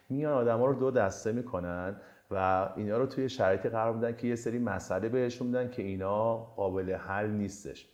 میان 0.08 0.32
آدما 0.32 0.66
رو 0.66 0.74
دو 0.74 0.90
دسته 0.90 1.32
می‌کنن. 1.32 2.00
و 2.32 2.68
اینا 2.76 2.98
رو 2.98 3.06
توی 3.06 3.28
شرایطی 3.28 3.68
قرار 3.68 3.94
میدن 3.94 4.16
که 4.16 4.26
یه 4.26 4.34
سری 4.34 4.58
مسئله 4.58 5.08
بهشون 5.08 5.46
میدن 5.46 5.70
که 5.70 5.82
اینا 5.82 6.34
قابل 6.34 6.92
حل 6.92 7.30
نیستش. 7.30 7.88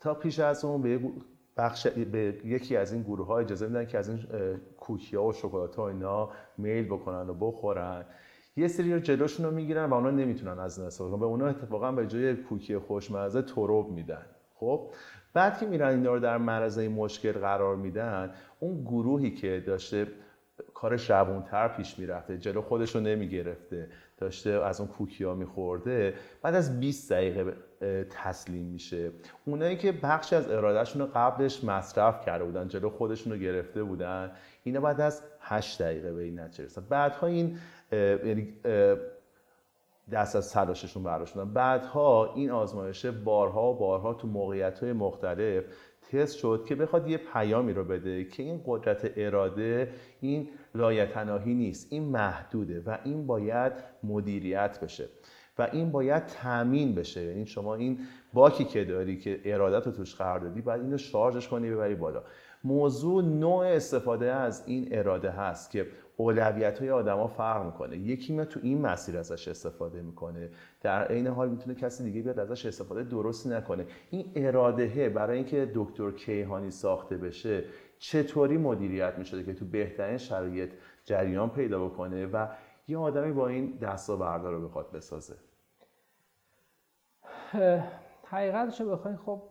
تا 0.00 0.14
پیش 0.14 0.38
از 0.38 0.64
اون 0.64 0.82
به 0.82 1.00
بخش 1.56 1.86
به 1.86 2.40
یکی 2.44 2.76
از 2.76 2.92
این 2.92 3.02
گروه 3.02 3.26
ها 3.26 3.38
اجازه 3.38 3.66
میدن 3.66 3.86
که 3.86 3.98
از 3.98 4.08
این 4.08 4.18
کوکی 4.78 5.16
ها 5.16 5.24
و 5.24 5.32
شکلات 5.32 5.76
ها 5.76 5.88
اینا 5.88 6.30
میل 6.58 6.84
بکنن 6.84 7.28
و 7.28 7.34
بخورن. 7.34 8.04
یه 8.56 8.68
سری 8.68 8.92
رو 8.92 8.98
جلوشون 8.98 9.46
رو 9.46 9.52
می‌گیرن 9.52 9.90
و 9.90 9.94
اونا 9.94 10.10
نمی‌تونن 10.10 10.58
از 10.58 10.78
این 10.78 10.86
استفاده 10.86 11.10
کنن. 11.10 11.20
به 11.20 11.26
اونا 11.26 11.46
اتفاقا 11.46 11.92
به 11.92 12.06
جای 12.06 12.36
کوکی 12.36 12.78
خوشمزه 12.78 13.42
تروب 13.42 13.90
میدن. 13.90 14.26
خب؟ 14.54 14.90
بعد 15.34 15.58
که 15.58 15.66
میرن 15.66 15.88
اینا 15.88 16.14
رو 16.14 16.20
در 16.20 16.38
معرض 16.38 16.78
مشکل 16.78 17.32
قرار 17.32 17.76
میدن 17.76 18.34
اون 18.60 18.82
گروهی 18.84 19.30
که 19.30 19.64
داشته 19.66 20.06
کار 20.80 20.96
شبونتر 20.96 21.68
پیش 21.68 21.98
می‌رفته 21.98 22.38
جلو 22.38 22.62
خودش 22.62 22.94
رو 22.94 23.00
نمی‌گرفته 23.00 23.88
داشته 24.18 24.50
از 24.50 24.80
اون 24.80 24.88
کوکی 24.88 25.24
ها 25.24 25.34
میخورده 25.34 26.14
بعد 26.42 26.54
از 26.54 26.80
20 26.80 27.12
دقیقه 27.12 27.56
تسلیم 28.10 28.66
میشه. 28.66 29.10
اونایی 29.44 29.76
که 29.76 29.92
بخشی 29.92 30.36
از 30.36 30.50
ارادهشون 30.50 31.02
رو 31.02 31.08
قبلش 31.14 31.64
مصرف 31.64 32.26
کرده 32.26 32.44
بودن 32.44 32.68
جلو 32.68 32.90
خودشون 32.90 33.32
رو 33.32 33.38
گرفته 33.38 33.82
بودن 33.82 34.32
اینا 34.64 34.80
بعد 34.80 35.00
از 35.00 35.22
8 35.40 35.82
دقیقه 35.82 36.12
به 36.12 36.22
این 36.22 36.40
نتیجه 36.40 36.64
رسن 36.64 36.82
بعدها 36.88 37.26
این 37.26 37.58
یعنی 37.92 38.54
دست 40.12 40.36
از 40.36 40.52
تلاششون 40.52 41.02
برداشتن 41.02 41.52
بعدها 41.52 42.34
این 42.34 42.50
آزمایشه 42.50 43.10
بارها 43.10 43.72
و 43.72 43.78
بارها 43.78 44.14
تو 44.14 44.26
موقعیت 44.26 44.78
های 44.78 44.92
مختلف 44.92 45.64
تست 46.12 46.38
شد 46.38 46.64
که 46.68 46.74
بخواد 46.74 47.08
یه 47.08 47.20
پیامی 47.32 47.72
رو 47.72 47.84
بده 47.84 48.24
که 48.24 48.42
این 48.42 48.60
قدرت 48.66 49.12
اراده 49.16 49.92
این 50.20 50.48
لایتناهی 50.74 51.54
نیست 51.54 51.92
این 51.92 52.02
محدوده 52.02 52.82
و 52.86 52.98
این 53.04 53.26
باید 53.26 53.72
مدیریت 54.02 54.80
بشه 54.82 55.08
و 55.58 55.68
این 55.72 55.90
باید 55.90 56.26
تامین 56.26 56.94
بشه. 56.94 57.22
یعنی 57.22 57.46
شما 57.46 57.74
این 57.74 57.98
باکی 58.32 58.64
که 58.64 58.84
داری 58.84 59.18
که 59.18 59.40
ارادت 59.44 59.86
رو 59.86 59.92
توش 59.92 60.14
قرار 60.14 60.38
دادی 60.38 60.60
باید 60.60 60.82
اینو 60.82 60.98
شارژش 60.98 61.48
کنی 61.48 61.70
ببری 61.70 61.94
بالا. 61.94 62.22
موضوع 62.64 63.24
نوع 63.24 63.66
استفاده 63.66 64.32
از 64.32 64.62
این 64.66 64.88
اراده 64.92 65.30
هست 65.30 65.70
که 65.70 65.86
اولویت 66.16 66.78
های 66.78 66.90
آدما 66.90 67.26
فرق 67.26 67.66
می‌کنه. 67.66 67.96
یکی 67.96 68.32
میاد 68.32 68.48
تو 68.48 68.60
این 68.62 68.80
مسیر 68.80 69.18
ازش 69.18 69.48
استفاده 69.48 70.02
می‌کنه. 70.02 70.50
در 70.80 71.04
عین 71.04 71.26
حال 71.26 71.48
می‌تونه 71.48 71.74
کسی 71.74 72.04
دیگه 72.04 72.22
بیاد 72.22 72.38
ازش 72.38 72.66
استفاده 72.66 73.02
درستی 73.02 73.48
نکنه. 73.48 73.86
این 74.10 74.32
اراده 74.34 75.08
برای 75.08 75.36
اینکه 75.36 75.72
دکتر 75.74 76.10
کیهانی 76.10 76.70
ساخته 76.70 77.16
بشه 77.16 77.64
چطوری 77.98 78.58
مدیریت 78.58 79.14
می‌شده 79.18 79.44
که 79.44 79.54
تو 79.54 79.64
بهترین 79.64 80.18
شرایط 80.18 80.70
جریان 81.04 81.50
پیدا 81.50 81.84
بکنه 81.84 82.26
و 82.26 82.46
یه 82.88 82.98
آدمی 82.98 83.32
با 83.32 83.48
این 83.48 83.76
دستاوردها 83.76 84.50
رو 84.50 84.68
بخواد 84.68 84.92
بسازه؟ 84.92 85.34
حقیقتش 88.24 88.82
بخواین 88.82 89.16
خب 89.16 89.42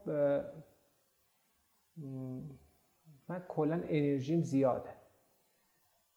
من 3.30 3.44
کلا 3.48 3.76
انرژیم 3.76 4.42
زیاده. 4.42 4.90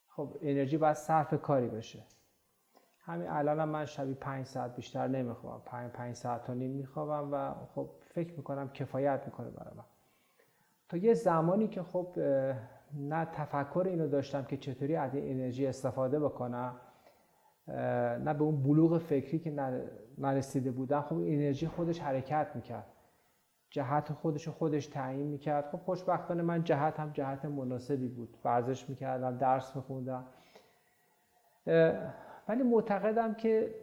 خب 0.09 0.37
انرژی 0.43 0.79
باید 0.79 0.97
صرف 0.97 1.35
کاری 1.35 1.69
بشه 1.69 2.03
همین 3.05 3.29
الان 3.29 3.61
هم 3.61 3.69
من 3.69 3.85
شبی 3.85 4.15
پنج 4.15 4.47
ساعت 4.47 4.77
بیشتر 4.77 5.09
نمی‌خوام. 5.09 5.63
پنج, 5.65 5.91
پنج 5.91 6.17
ساعت 6.17 6.51
و 6.51 6.55
نیم 6.55 6.71
میخوابم 6.71 7.29
و 7.33 7.55
خب 7.75 7.91
فکر 8.15 8.37
می‌کنم 8.37 8.69
کفایت 8.69 9.23
می‌کنه 9.27 9.51
برای 9.51 9.75
من 9.77 9.85
تا 10.89 10.97
یه 10.97 11.15
زمانی 11.15 11.69
که 11.69 11.83
خب 11.83 12.19
نه 12.95 13.25
تفکر 13.25 13.85
اینو 13.89 14.09
داشتم 14.09 14.45
که 14.45 14.57
چطوری 14.57 14.97
از 14.97 15.15
این 15.15 15.31
انرژی 15.31 15.67
استفاده 15.67 16.21
بکنم 16.21 16.81
نه 18.25 18.35
به 18.35 18.43
اون 18.43 18.63
بلوغ 18.63 18.99
فکری 18.99 19.39
که 19.39 19.51
نرسیده 20.19 20.71
بودم 20.71 21.01
خب 21.01 21.15
انرژی 21.15 21.69
خودش 21.69 22.01
حرکت 22.01 22.53
می‌کرد. 22.55 22.87
جهت 23.73 24.13
خودش 24.13 24.49
خودش 24.49 24.87
تعیین 24.87 25.27
می‌کرد. 25.27 25.69
خب 25.73 25.79
خوشبختانه 25.79 26.43
من 26.43 26.65
جهت 26.65 27.01
هم 27.01 27.11
جهت 27.13 27.45
مناسبی 27.45 28.09
بود. 28.09 28.37
ورزش 28.45 28.89
می‌کردم 28.89 29.37
درس 29.37 29.77
میخوندم. 29.77 30.25
ولی 32.49 32.63
معتقدم 32.63 33.35
که 33.35 33.75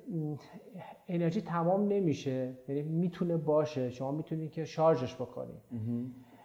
انرژی 1.07 1.41
تمام 1.41 1.87
نمیشه. 1.87 2.53
یعنی 2.67 2.81
می‌تونه 2.81 3.37
باشه. 3.37 3.89
شما 3.89 4.11
می‌تونید 4.11 4.51
که 4.51 4.65
شارژش 4.65 5.15
بکنید 5.15 5.61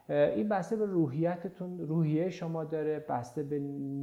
این 0.08 0.48
بسته 0.48 0.76
به 0.76 0.86
روحیتتون 0.86 1.78
روحیه 1.78 2.30
شما 2.30 2.64
داره. 2.64 2.98
بسته 3.08 3.42
به 3.42 3.58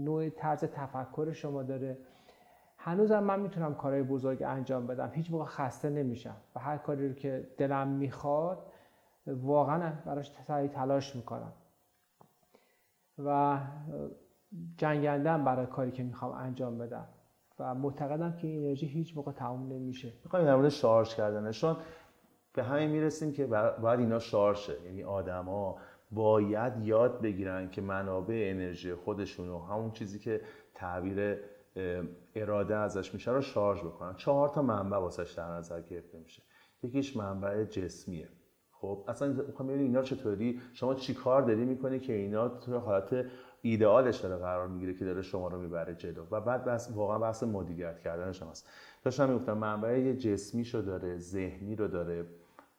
نوع 0.05 0.29
طرز 0.29 0.63
تفکر 0.63 1.31
شما 1.31 1.63
داره. 1.63 1.97
هنوزم 2.77 3.23
من 3.23 3.39
می‌تونم 3.39 3.75
کارهای 3.75 4.03
بزرگ 4.03 4.43
انجام 4.43 4.87
بدم. 4.87 5.11
هیچ 5.13 5.31
موقع 5.31 5.45
خسته 5.45 5.89
نمیشم. 5.89 6.35
و 6.55 6.59
هر 6.59 6.77
کاری 6.77 7.07
رو 7.07 7.13
که 7.13 7.47
دلم 7.57 7.87
می‌خواد 7.87 8.70
واقعا 9.27 9.93
براش 10.05 10.31
سعی 10.47 10.67
تلاش 10.67 11.15
می‌کنم. 11.15 11.53
و 13.17 13.59
جنگندم 14.77 15.43
برای 15.43 15.65
کاری 15.65 15.91
که 15.91 16.03
می‌خوام 16.03 16.31
انجام 16.31 16.77
بدم. 16.77 17.07
و 17.59 17.75
معتقدم 17.75 18.35
که 18.37 18.47
این 18.47 18.65
انرژی 18.65 18.87
هیچ 18.87 19.17
موقع 19.17 19.31
تموم 19.31 19.73
نمیشه. 19.73 20.13
می‌خوایم 20.23 20.45
در 20.45 20.55
مورد 20.55 20.69
شارژ 20.69 21.15
کردنشون 21.15 21.77
به 22.53 22.63
همین 22.63 22.89
می‌رسیم 22.89 23.33
که 23.33 23.45
باید 23.81 23.99
اینا 23.99 24.19
شارژ 24.19 24.57
شه 24.57 24.85
یعنی 24.85 25.03
آدما 25.03 25.77
باید 26.11 26.73
یاد 26.85 27.21
بگیرن 27.21 27.69
که 27.69 27.81
منابع 27.81 28.47
انرژی 28.51 28.93
خودشون 28.93 29.49
و 29.49 29.59
همون 29.59 29.91
چیزی 29.91 30.19
که 30.19 30.41
تعبیر 30.73 31.37
اراده 32.35 32.75
ازش 32.75 33.13
میشه 33.13 33.31
رو 33.31 33.41
شارژ 33.41 33.79
بکنن. 33.79 34.15
چهار 34.15 34.49
تا 34.49 34.61
منبع 34.61 34.97
واسش 34.97 35.31
در 35.31 35.47
نظر 35.47 35.81
گرفته 35.81 36.19
میشه. 36.19 36.43
یکیش 36.83 37.17
منبع 37.17 37.63
جسمیه. 37.63 38.29
خب 38.81 39.03
اصلا 39.07 39.27
می‌خوام 39.47 39.67
ببینید 39.67 39.85
اینا 39.87 40.01
چطوری 40.01 40.61
شما 40.73 40.95
چیکار 40.95 41.41
داری 41.41 41.65
می‌کنی 41.65 41.99
که 41.99 42.13
اینا 42.13 42.49
تو 42.49 42.77
حالت 42.77 43.25
ایدئالش 43.61 44.19
داره 44.19 44.35
قرار 44.35 44.67
می‌گیره 44.67 44.93
که 44.93 45.05
داره 45.05 45.21
شما 45.21 45.47
رو 45.47 45.61
می‌بره 45.61 45.95
جلو؟ 45.95 46.23
و 46.31 46.41
بعد 46.41 46.65
بس 46.65 46.91
واقعا 46.95 47.19
بحث 47.19 47.43
مدیریت 47.43 47.99
کردن 47.99 48.31
شماست 48.31 48.69
داشتم 49.03 49.29
می‌گفتم 49.29 49.57
منبع 49.57 50.13
جسمیشو 50.13 50.81
داره 50.81 51.17
ذهنی 51.17 51.75
رو 51.75 51.87
داره 51.87 52.25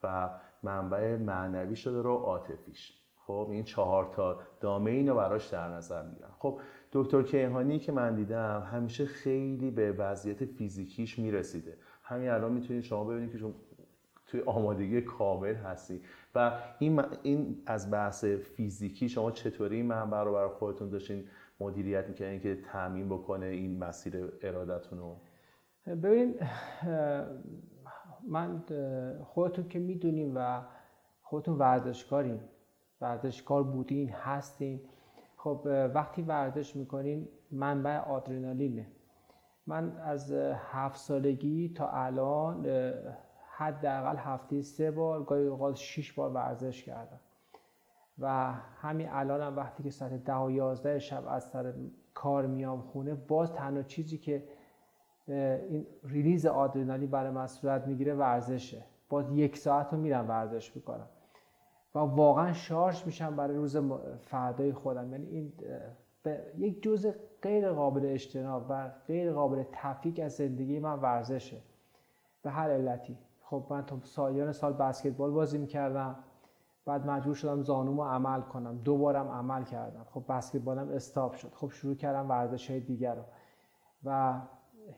و 0.02 0.30
منبع 0.62 1.16
معنویشو 1.16 1.90
داره 1.90 2.08
و 2.10 2.16
عاطفیش. 2.16 2.98
خب 3.16 3.48
این 3.50 3.64
چهار 3.64 4.10
تا 4.14 4.40
دامه 4.60 4.90
اینو 4.90 5.14
براش 5.14 5.48
در 5.48 5.68
نظر 5.68 6.02
می‌گیرن 6.02 6.28
خب 6.38 6.60
دکتر 6.92 7.22
کیهانی 7.22 7.78
که 7.78 7.92
من 7.92 8.14
دیدم 8.14 8.68
همیشه 8.72 9.06
خیلی 9.06 9.70
به 9.70 9.92
وضعیت 9.92 10.44
فیزیکیش 10.44 11.18
می‌رسیده. 11.18 11.76
همین 12.02 12.28
الان 12.28 12.52
می‌تونید 12.52 12.82
شما 12.82 13.04
ببینید 13.04 13.32
که 13.32 13.38
توی 14.32 14.40
آمادگی 14.40 15.00
کامل 15.00 15.54
هستی. 15.54 16.00
و 16.34 16.52
این, 16.78 17.02
این 17.22 17.62
از 17.66 17.90
بحث 17.90 18.24
فیزیکی 18.24 19.08
شما 19.08 19.30
چطوری 19.30 19.76
این 19.76 19.86
منبع 19.86 20.22
رو 20.22 20.32
برای 20.32 20.48
خودتون 20.48 20.88
داشتین 20.88 21.24
مدیریت 21.60 22.08
می‌کنین 22.08 22.40
که 22.40 22.58
تامین 22.72 23.08
بکنه 23.08 23.46
این 23.46 23.78
مسیر 23.78 24.32
ارادتون 24.42 24.98
رو؟ 24.98 25.16
ببینید 25.86 26.40
من 28.28 28.64
خودتون 29.24 29.68
که 29.68 29.78
می‌دونیم 29.78 30.32
و 30.36 30.62
خودتون 31.22 31.58
ورزشکارین 31.58 32.40
ورزشکار 33.00 33.62
بودین 33.62 34.08
هستین 34.08 34.80
خب 35.36 35.60
وقتی 35.94 36.22
ورزش 36.22 36.76
می‌کنین 36.76 37.28
منبع 37.50 37.98
آدرنالینه. 37.98 38.86
من 39.66 39.96
از 39.98 40.32
هفت 40.56 40.96
سالگی 40.96 41.68
تا 41.68 41.88
الان 41.88 42.66
حداقل 43.62 44.16
هفته 44.16 44.62
سه 44.62 44.90
بار 44.90 45.22
گاهی 45.22 45.46
اوقات 45.46 45.76
شش 45.76 46.12
بار 46.12 46.30
ورزش 46.30 46.82
کردم. 46.82 47.20
و 48.18 48.52
همین 48.80 49.08
الانم 49.10 49.46
هم 49.46 49.56
وقتی 49.56 49.82
که 49.82 49.90
ساعت 49.90 50.24
ده 50.24 50.36
و 50.36 50.50
یازده 50.50 50.98
شب 50.98 51.24
از 51.28 51.44
سر 51.44 51.72
کار 52.14 52.46
میام 52.46 52.80
خونه 52.80 53.14
باز 53.14 53.52
تنها 53.52 53.82
چیزی 53.82 54.18
که 54.18 54.44
این 55.28 55.86
ریلیز 56.04 56.46
آدرنالین 56.46 57.10
برای 57.10 57.30
من 57.30 57.46
صورت 57.46 57.86
می‌گیره 57.86 58.14
ورزشه. 58.14 58.84
باز 59.08 59.32
یک 59.32 59.56
ساعت 59.56 59.92
رو 59.92 59.98
میرم 59.98 60.28
ورزش 60.28 60.76
می‌کنم. 60.76 61.08
و 61.94 61.98
واقعا 61.98 62.52
شارژ 62.52 63.06
میشم 63.06 63.36
برای 63.36 63.56
روز 63.56 63.76
فردای 64.20 64.72
خودم. 64.72 65.12
یعنی 65.12 65.26
این 65.26 65.52
یک 66.58 66.82
جزء 66.82 67.12
غیر 67.42 67.72
قابل 67.72 68.06
اجتناب 68.06 68.66
و 68.68 68.90
غیر 69.06 69.32
قابل 69.32 69.64
تفکیک 69.72 70.20
از 70.20 70.32
زندگی 70.32 70.78
من 70.78 70.98
ورزشه. 71.00 71.56
به 72.42 72.50
هر 72.50 72.70
علتی. 72.70 73.18
خب 73.52 73.66
من 73.70 73.86
تا 73.86 74.00
سالیان 74.02 74.52
سال 74.52 74.72
بسکتبال 74.72 75.30
بازی 75.30 75.58
می‌کردم. 75.58 76.16
بعد 76.84 77.06
مجبور 77.06 77.34
شدم 77.34 77.62
زانومو 77.62 78.04
عمل 78.04 78.40
کنم. 78.40 78.78
دوبارم 78.78 79.28
عمل 79.28 79.64
کردم. 79.64 80.06
خب 80.10 80.24
بسکتبالم 80.28 80.88
استاپ 80.88 81.34
شد. 81.34 81.52
خب 81.54 81.70
شروع 81.70 81.94
کردم 81.94 82.28
ورزش 82.28 82.70
های 82.70 82.80
دیگر 82.80 83.14
رو 83.14 83.22
و 84.04 84.40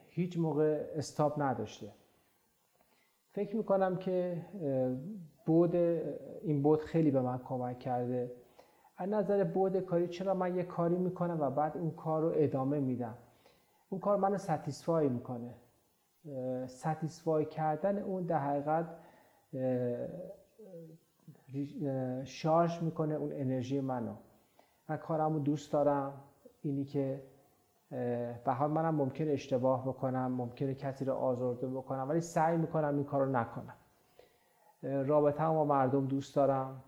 هیچ 0.09 0.39
موقع 0.39 0.87
استاپ 0.95 1.43
نداشته. 1.43 1.93
فکر 3.31 3.57
می‌کنم 3.57 3.97
که 3.97 4.47
بود 5.47 5.75
این 6.43 6.63
بود 6.63 6.81
خیلی 6.81 7.11
به 7.11 7.21
من 7.21 7.39
کمک 7.39 7.79
کرده. 7.79 8.33
از 8.97 9.09
نظر 9.09 9.45
بود 9.45 9.77
کاری 9.77 10.09
چرا 10.09 10.35
من 10.35 10.57
یه 10.57 10.63
کاری 10.63 10.97
می‌کنم 10.97 11.41
و 11.41 11.51
بعد 11.51 11.77
اون 11.77 11.91
کار 11.91 12.23
رو 12.23 12.33
ادامه 12.35 12.81
میدم؟ 12.81 13.15
اون 13.89 14.01
کار 14.01 14.17
منو 14.17 14.39
ستیسفای 14.39 15.09
می‌کنه. 15.09 15.55
ستیسفای 16.67 17.45
کردن 17.45 17.99
اون 17.99 18.23
در 18.23 18.39
حقیقت 18.39 18.87
شارژ 22.25 22.83
می‌کنه 22.83 23.15
اون 23.15 23.33
انرژی 23.33 23.81
منو. 23.81 24.15
من 24.89 24.97
کارمو 24.97 25.39
دوست 25.39 25.73
دارم. 25.73 26.13
اینی 26.63 26.85
که 26.85 27.23
به 28.45 28.53
حال 28.53 28.71
منم 28.71 28.95
ممکن 28.95 29.29
اشتباه 29.29 29.89
بکنم 29.89 30.33
ممکنه 30.33 30.75
کسی 30.75 31.05
رو 31.05 31.15
آزرده 31.15 31.67
بکنم 31.67 32.09
ولی 32.09 32.21
سعی 32.21 32.57
می‌کنم 32.57 32.95
این 32.95 33.05
کار 33.05 33.25
رو 33.25 33.31
نکنم 33.31 33.75
رابطه 34.83 35.47
با 35.47 35.65
مردم 35.65 36.07
دوست 36.07 36.37
دارم. 36.37 36.83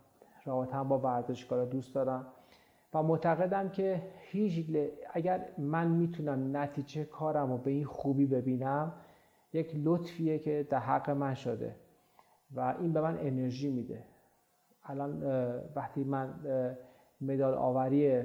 رابطه 0.44 0.82
با 0.82 0.98
ورزشکارا 0.98 1.64
دوست 1.64 1.94
دارم. 1.94 2.26
و 2.94 3.02
معتقدم 3.02 3.68
که 3.68 4.02
هیچ 4.20 4.76
اگر 5.12 5.48
من 5.58 5.88
می‌تونم 5.88 6.56
نتیجه 6.56 7.04
کارم 7.04 7.52
رو 7.52 7.58
به 7.58 7.70
این 7.70 7.84
خوبی 7.84 8.26
ببینم 8.26 8.92
یک 9.56 9.72
لطفیه 9.84 10.38
که 10.38 10.66
در 10.70 10.78
حق 10.78 11.10
من 11.10 11.34
شده 11.34 11.76
و 12.54 12.74
این 12.80 12.92
به 12.92 13.00
من 13.00 13.18
انرژی 13.18 13.70
میده 13.70 14.04
الان 14.84 15.22
وقتی 15.74 16.04
من 16.04 16.34
مدال 17.20 17.54
آوری 17.54 18.22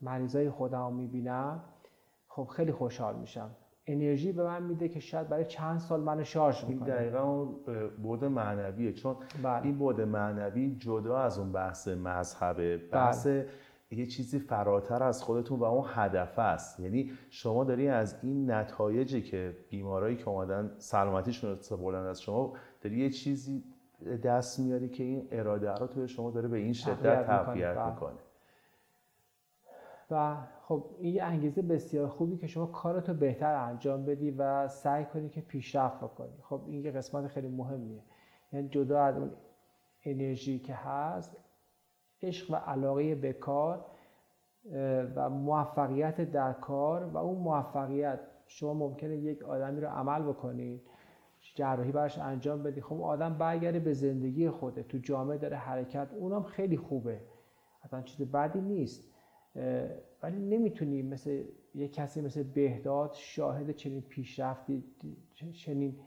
مریضای 0.00 0.50
خودم 0.50 0.84
رو 0.84 0.90
می‌بینم 0.90 1.64
خب 2.28 2.44
خیلی 2.44 2.72
خوشحال 2.72 3.16
میشم 3.16 3.50
انرژی 3.86 4.32
به 4.32 4.44
من 4.44 4.62
میده 4.62 4.88
که 4.88 5.00
شاید 5.00 5.28
برای 5.28 5.44
چند 5.44 5.78
سال 5.78 6.00
منو 6.00 6.24
شارژ 6.24 6.64
می‌کنه 6.64 6.92
این 6.92 6.96
دقیقا 6.96 7.44
بود 8.02 8.24
معنویه 8.24 8.92
چون 8.92 9.16
بله. 9.42 9.62
این 9.62 9.78
بود 9.78 10.00
معنوی 10.00 10.76
جدا 10.76 11.18
از 11.18 11.38
اون 11.38 11.52
بحث 11.52 11.88
مذهبه 11.88 12.76
بحث 12.76 13.26
بله. 13.26 13.48
یه 13.96 14.06
چیزی 14.06 14.38
فراتر 14.38 15.02
از 15.02 15.22
خودتون 15.22 15.58
و 15.58 15.64
اون 15.64 15.84
هدف 15.88 16.38
است. 16.38 16.80
یعنی 16.80 17.12
شما 17.30 17.64
داری 17.64 17.88
از 17.88 18.18
این 18.22 18.50
نتایجی 18.50 19.22
که 19.22 19.56
بیمارایی 19.70 20.16
که 20.16 20.28
اومدن 20.28 20.74
سلامتیشون 20.78 21.58
رو 21.70 21.76
بردن 21.76 22.06
از 22.06 22.22
شما 22.22 22.52
داری 22.80 22.98
یه 22.98 23.10
چیزی 23.10 23.64
دست 24.24 24.60
میاری 24.60 24.88
که 24.88 25.04
این 25.04 25.28
اراده 25.30 25.72
رو 25.72 25.86
توی 25.86 26.08
شما 26.08 26.30
داره 26.30 26.48
به 26.48 26.58
این 26.58 26.72
شدت 26.72 27.26
تقویت 27.26 27.68
می‌کنه, 27.68 27.90
می‌کنه. 27.90 28.18
و 30.10 30.36
خب 30.62 30.84
این 30.98 31.22
انگیزه 31.22 31.62
بسیار 31.62 32.08
خوبی 32.08 32.36
که 32.36 32.46
شما 32.46 32.66
کارتو 32.66 33.14
بهتر 33.14 33.54
انجام 33.54 34.04
بدی 34.04 34.30
و 34.30 34.68
سعی 34.68 35.04
کنی 35.04 35.28
که 35.28 35.40
پیشرفت 35.40 35.96
بکنی. 35.96 36.38
خب 36.42 36.60
این 36.66 36.84
یه 36.84 36.90
قسمت 36.90 37.26
خیلی 37.26 37.48
مهمیه. 37.48 38.02
یعنی 38.52 38.68
جدا 38.68 39.02
از 39.02 39.16
اون 39.16 39.30
انرژی 40.04 40.58
که 40.58 40.74
هست 40.74 41.36
عشق 42.22 42.50
و 42.50 42.54
علاقه 42.54 43.14
به 43.14 43.32
کار 43.32 43.84
و 45.16 45.30
موفقیت 45.30 46.20
در 46.20 46.52
کار 46.52 47.04
و 47.04 47.16
اون 47.16 47.38
موفقیت 47.38 48.20
شما 48.46 48.74
ممکنه 48.74 49.16
یک 49.16 49.42
آدمی 49.42 49.80
رو 49.80 49.88
عمل 49.88 50.22
بکنید 50.22 50.80
جراحی 51.54 51.92
براش 51.92 52.18
انجام 52.18 52.62
بدی 52.62 52.80
خب 52.80 53.02
آدم 53.02 53.38
برگرده 53.38 53.80
به 53.80 53.92
زندگی 53.92 54.50
خوده 54.50 54.82
تو 54.82 54.98
جامعه 54.98 55.38
داره 55.38 55.56
حرکت 55.56 56.08
اونم 56.18 56.42
خیلی 56.42 56.76
خوبه. 56.76 57.20
اصلا 57.82 58.02
چیز 58.02 58.30
بدی 58.30 58.60
نیست. 58.60 59.12
ولی 60.22 60.38
نمی‌تونی 60.38 61.02
مثل 61.02 61.44
یه 61.74 61.88
کسی 61.88 62.20
مثل 62.20 62.42
بهداد 62.42 63.12
شاهد 63.12 63.70
چنین 63.70 64.00
پیشرفتی 64.00 64.84
چنین 65.52 65.98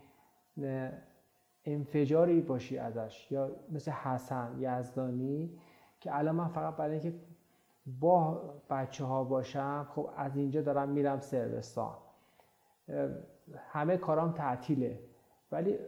انفجاری 1.64 2.40
باشی 2.40 2.78
ازش. 2.78 3.32
یا 3.32 3.50
مثل 3.72 3.90
حسن 3.90 4.56
یزدانی 4.60 5.58
که 6.00 6.18
الان 6.18 6.34
من 6.34 6.48
فقط 6.48 6.76
برای 6.76 6.92
اینکه 6.92 7.14
با 8.00 8.42
بچه 8.70 9.04
ها 9.04 9.24
باشم 9.24 9.86
خب 9.90 10.10
از 10.16 10.36
اینجا 10.36 10.62
دارم 10.62 10.88
میرم 10.88 11.20
سرستان 11.20 11.94
همه 13.68 13.96
کارام 13.96 14.32
تعطیله. 14.32 15.00
ولی 15.52 15.78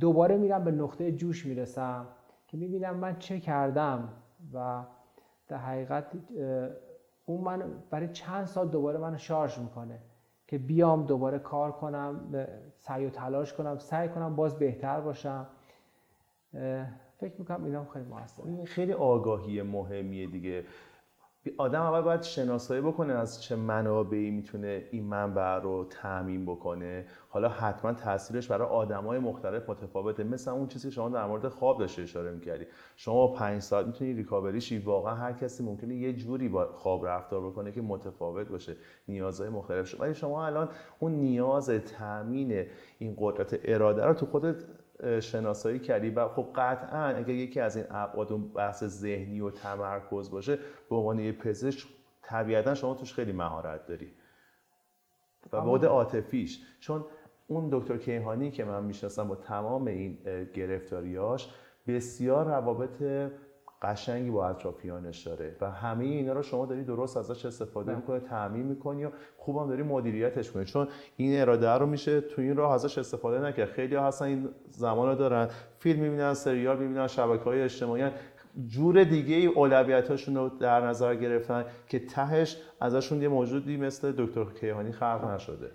دوباره 0.00 0.36
میرم 0.36 0.64
به 0.64 0.70
نقطه 0.70 1.12
جوش 1.12 1.46
می‌رسم 1.46 2.06
که 2.46 2.56
می‌بینم 2.56 2.96
من 2.96 3.18
چه 3.18 3.40
کردم 3.40 4.08
و 4.54 4.84
در 5.48 5.56
حقیقت 5.56 6.06
اون 7.26 7.40
من 7.40 7.82
برای 7.90 8.08
چند 8.08 8.44
سال 8.44 8.68
دوباره 8.68 8.98
منو 8.98 9.18
شارژ 9.18 9.58
می‌کنه 9.58 9.98
که 10.46 10.58
بیام 10.58 11.06
دوباره 11.06 11.38
کار 11.38 11.72
کنم 11.72 12.46
سعی 12.76 13.06
و 13.06 13.10
تلاش 13.10 13.52
کنم 13.52 13.78
سعی 13.78 14.08
کنم 14.08 14.36
باز 14.36 14.58
بهتر 14.58 15.00
باشم. 15.00 15.46
فکر 17.20 17.34
می‌کنم 17.38 17.64
اینا 17.64 17.84
خیلی 17.84 18.04
موثره 18.04 18.46
این 18.46 18.64
خیلی 18.64 18.92
آگاهی 18.92 19.62
مهمیه 19.62 20.26
دیگه. 20.26 20.64
آدم 21.58 21.82
اول 21.82 22.00
باید 22.00 22.22
شناسایی 22.22 22.80
بکنه 22.80 23.12
از 23.12 23.42
چه 23.42 23.56
منابعی 23.56 24.30
می‌تونه 24.30 24.84
این 24.90 25.04
منبع 25.04 25.58
رو 25.58 25.86
تعمین 25.90 26.46
بکنه. 26.46 27.06
حالا 27.28 27.48
حتما 27.48 27.92
تاثیرش 27.92 28.48
برای 28.48 28.68
آدمای 28.68 29.18
مختلف 29.18 29.70
متفاوته. 29.70 30.24
مثل 30.24 30.50
اون 30.50 30.68
چیزی 30.68 30.90
شما 30.90 31.08
در 31.08 31.26
مورد 31.26 31.48
خواب 31.48 31.78
داشته 31.78 32.02
اشاره 32.02 32.30
می‌کردی. 32.30 32.66
شما 32.96 33.28
پنج 33.28 33.62
ساعت 33.62 33.86
می‌تونی 33.86 34.12
ریکاوری 34.12 34.60
شی. 34.60 34.78
واقعا 34.78 35.14
هر 35.14 35.32
کسی 35.32 35.64
ممکنه 35.64 35.94
یه 35.94 36.12
جوری 36.12 36.48
با 36.48 36.66
خواب 36.66 37.06
رفتار 37.06 37.50
بکنه 37.50 37.72
که 37.72 37.82
متفاوت 37.82 38.48
باشه 38.48 38.76
نیازهای 39.08 39.48
مختلف 39.48 40.00
ولی 40.00 40.14
شما 40.14 40.46
الان 40.46 40.68
اون 40.98 41.12
نیاز 41.12 41.70
تامین 41.70 42.66
این 42.98 43.16
قدرت 43.18 43.60
اراده 43.64 44.04
رو 44.04 44.14
تو 44.14 44.26
خودت 44.26 44.64
شناسایی 45.20 45.78
کردی 45.78 46.10
و 46.10 46.28
خب 46.28 46.46
قطعا 46.56 47.04
اگر 47.04 47.34
یکی 47.34 47.60
از 47.60 47.76
این 47.76 47.86
ابعاد 47.90 48.32
اون 48.32 48.48
بحث 48.48 48.84
ذهنی 48.84 49.40
و 49.40 49.50
تمرکز 49.50 50.30
باشه 50.30 50.58
به 50.90 50.96
عنوان 50.96 51.18
یه 51.18 51.32
پزشک 51.32 51.88
طبیعتا 52.22 52.74
شما 52.74 52.94
توش 52.94 53.14
خیلی 53.14 53.32
مهارت 53.32 53.86
داری. 53.86 54.12
و 55.52 55.60
بعد 55.60 55.84
عاطفیش. 55.84 56.60
چون 56.80 57.04
اون 57.46 57.68
دکتر 57.72 57.96
کیهانی 57.96 58.50
که 58.50 58.64
من 58.64 58.84
می‌شناسم 58.84 59.28
با 59.28 59.36
تمام 59.36 59.86
این 59.86 60.18
گرفتاریاش 60.54 61.54
بسیار 61.86 62.46
روابط 62.46 63.02
قشنگی 63.82 64.30
با 64.30 64.48
اطرافیانش 64.48 65.26
داره 65.26 65.56
و 65.60 65.70
همه 65.70 66.04
اینا 66.04 66.32
رو 66.32 66.42
شما 66.42 66.66
داری 66.66 66.84
درست 66.84 67.16
ازش 67.16 67.46
استفاده 67.46 67.94
می‌کنه 67.94 68.20
تعمین 68.20 68.66
می‌کنی 68.66 69.04
و 69.04 69.10
خوبم 69.36 69.68
داری 69.68 69.82
مدیریتش 69.82 70.50
کنی 70.50 70.64
چون 70.64 70.88
این 71.16 71.40
اراده 71.40 71.70
رو 71.70 71.86
میشه 71.86 72.20
تو 72.20 72.42
این 72.42 72.56
راه 72.56 72.72
ازش 72.72 72.98
استفاده 72.98 73.46
نکرد. 73.46 73.68
خیلی 73.68 73.94
ها 73.94 74.06
هستن 74.06 74.24
این 74.24 74.48
زمان 74.68 75.08
رو 75.08 75.14
دارن. 75.14 75.48
فیلم 75.78 76.00
می‌بینن 76.00 76.34
سریال 76.34 76.78
می‌بینن 76.78 77.06
شبکه 77.06 77.44
های 77.44 77.62
اجتماعی 77.62 78.10
جور 78.66 79.04
دیگه 79.04 79.36
ای 79.36 79.46
اولویتاشون 79.46 80.36
رو 80.36 80.48
در 80.48 80.86
نظر 80.86 81.14
گرفتن 81.14 81.64
که 81.88 82.06
تهش 82.06 82.62
ازشون 82.80 83.22
یه 83.22 83.28
موجودی 83.28 83.76
مثل 83.76 84.12
دکتر 84.12 84.44
کیهانی 84.44 84.92
خلق 84.92 85.30
نشده. 85.34 85.70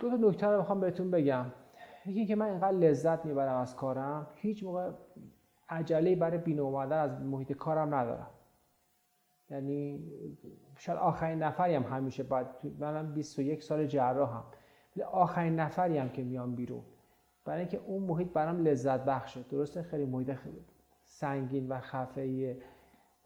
دو 0.00 0.10
تا 0.10 0.16
نکته 0.16 0.46
رو 0.46 0.58
می‌خوام 0.58 0.80
بهتون 0.80 1.10
بگم. 1.10 1.46
یکی 2.06 2.26
که 2.26 2.36
من 2.36 2.46
اینقدر 2.46 2.76
لذت 2.76 3.24
می‌برم 3.24 3.56
از 3.56 3.76
کارم 3.76 4.26
هیچ 4.34 4.64
موقع 4.64 4.90
عجله 5.70 6.16
برای 6.16 6.38
بین 6.38 6.60
اومدن 6.60 6.98
از 6.98 7.20
محیط 7.20 7.52
کارم 7.52 7.94
ندارم. 7.94 8.30
یعنی 9.50 10.04
شاید 10.76 10.98
آخرین 10.98 11.42
نفری 11.42 11.74
هم 11.74 11.82
همیشه 11.82 12.22
باید 12.22 12.46
منم 12.78 13.14
21 13.14 13.62
سال 13.62 13.86
جراحم. 13.86 14.44
ولی 14.96 15.04
آخرین 15.04 15.60
نفری 15.60 15.98
هم 15.98 16.08
که 16.08 16.22
میام 16.22 16.54
بیرون. 16.54 16.82
برای 17.44 17.60
اینکه 17.60 17.80
اون 17.86 18.02
محیط 18.02 18.28
برام 18.28 18.62
لذت 18.62 19.04
بخشه. 19.04 19.42
درسته 19.42 19.82
خیلی 19.82 20.04
محیط 20.04 20.36
سنگین 21.04 21.68
و 21.68 21.80
خفه 21.80 22.56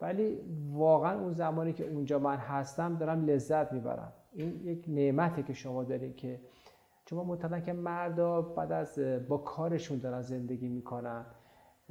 ولی 0.01 0.39
واقعا 0.71 1.19
اون 1.19 1.33
زمانی 1.33 1.73
که 1.73 1.87
اونجا 1.87 2.19
من 2.19 2.37
هستم 2.37 2.97
دارم 2.97 3.25
لذت 3.25 3.73
می‌برم. 3.73 4.13
این 4.33 4.61
یک 4.63 4.85
نعمته 4.87 5.43
که 5.43 5.53
شما 5.53 5.83
دارید 5.83 6.15
که 6.15 6.41
چون 7.05 7.25
معتقدن 7.25 7.61
که 7.61 7.73
مردا 7.73 8.41
بعد 8.41 8.71
از 8.71 8.99
با 9.27 9.37
کارشون 9.37 9.99
دارن 9.99 10.21
زندگی 10.21 10.67
می‌کنن. 10.67 11.25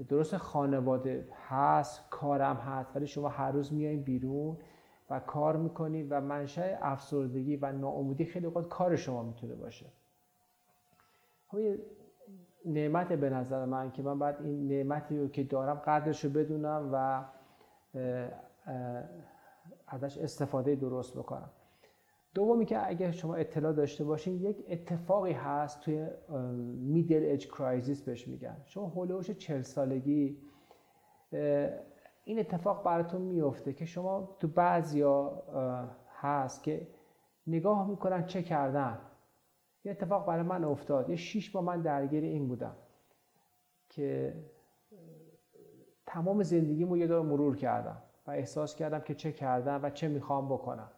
درست 0.09 0.37
خانواده 0.37 1.28
هست 1.48 2.11
کارم 2.11 2.57
هست 2.57 2.96
ولی 2.96 3.07
شما 3.07 3.28
هر 3.28 3.52
روز 3.52 3.72
میایین 3.72 4.02
بیرون 4.02 4.57
و 5.11 5.20
کار 5.20 5.57
می‌کنید 5.57 6.07
و 6.11 6.20
منشأ 6.20 6.76
افسردگی 6.80 7.57
و 7.57 7.72
ناامیدی 7.72 8.24
خیلی 8.24 8.46
اوقات 8.46 8.68
کار 8.68 8.96
شما 8.96 9.22
می‌تونه 9.22 9.54
باشه. 9.54 9.87
خب 11.46 11.59
نعمت 12.64 13.12
به 13.12 13.30
نظر 13.30 13.64
من 13.64 13.90
که 13.90 14.02
من 14.02 14.18
باید 14.18 14.37
این 14.40 14.68
نعمتی 14.68 15.18
رو 15.18 15.28
که 15.28 15.44
دارم 15.44 15.74
قدرش 15.74 16.24
رو 16.24 16.30
بدونم 16.30 16.90
و 16.92 17.24
ازش 19.87 20.18
استفاده 20.18 20.74
درست 20.74 21.18
بکنم. 21.18 21.50
دومی 22.34 22.66
که 22.66 22.88
اگر 22.88 23.10
شما 23.10 23.34
اطلاع 23.34 23.72
داشته 23.72 24.04
باشین 24.04 24.40
یک 24.40 24.64
اتفاقی 24.68 25.32
هست 25.32 25.80
توی 25.80 26.06
میدل 26.78 27.32
اج 27.32 27.46
کرایزیس 27.46 28.02
بهش 28.02 28.28
میگن. 28.28 28.56
شما 28.64 28.86
هولوش 28.86 29.30
چل 29.30 29.62
سالگی 29.62 30.38
این 32.24 32.38
اتفاق 32.38 32.84
براتون 32.84 33.22
میفته 33.22 33.72
که 33.72 33.84
شما 33.84 34.36
تو 34.40 34.48
بعضیا 34.48 35.42
هست 36.16 36.62
که 36.62 36.88
نگاه 37.46 37.90
می‌کنن 37.90 38.26
چه 38.26 38.42
کردن. 38.42 38.98
یه 39.84 39.92
اتفاق 39.92 40.26
برای 40.26 40.42
من 40.42 40.64
افتاد. 40.64 41.10
یه 41.10 41.16
شیش 41.16 41.54
ماه 41.54 41.64
من 41.64 41.82
درگیر 41.82 42.24
این 42.24 42.48
بودم 42.48 42.76
که 43.88 44.34
تمام 46.06 46.42
زندگیمو 46.42 46.96
یه 46.96 47.06
دور 47.06 47.22
مرور 47.22 47.56
کردم 47.56 48.02
و 48.26 48.30
احساس 48.30 48.76
کردم 48.76 49.00
که 49.00 49.14
چه 49.14 49.32
کردم 49.32 49.80
و 49.82 49.90
چه 49.90 50.08
می‌خوام 50.08 50.48
بکنم. 50.48 50.90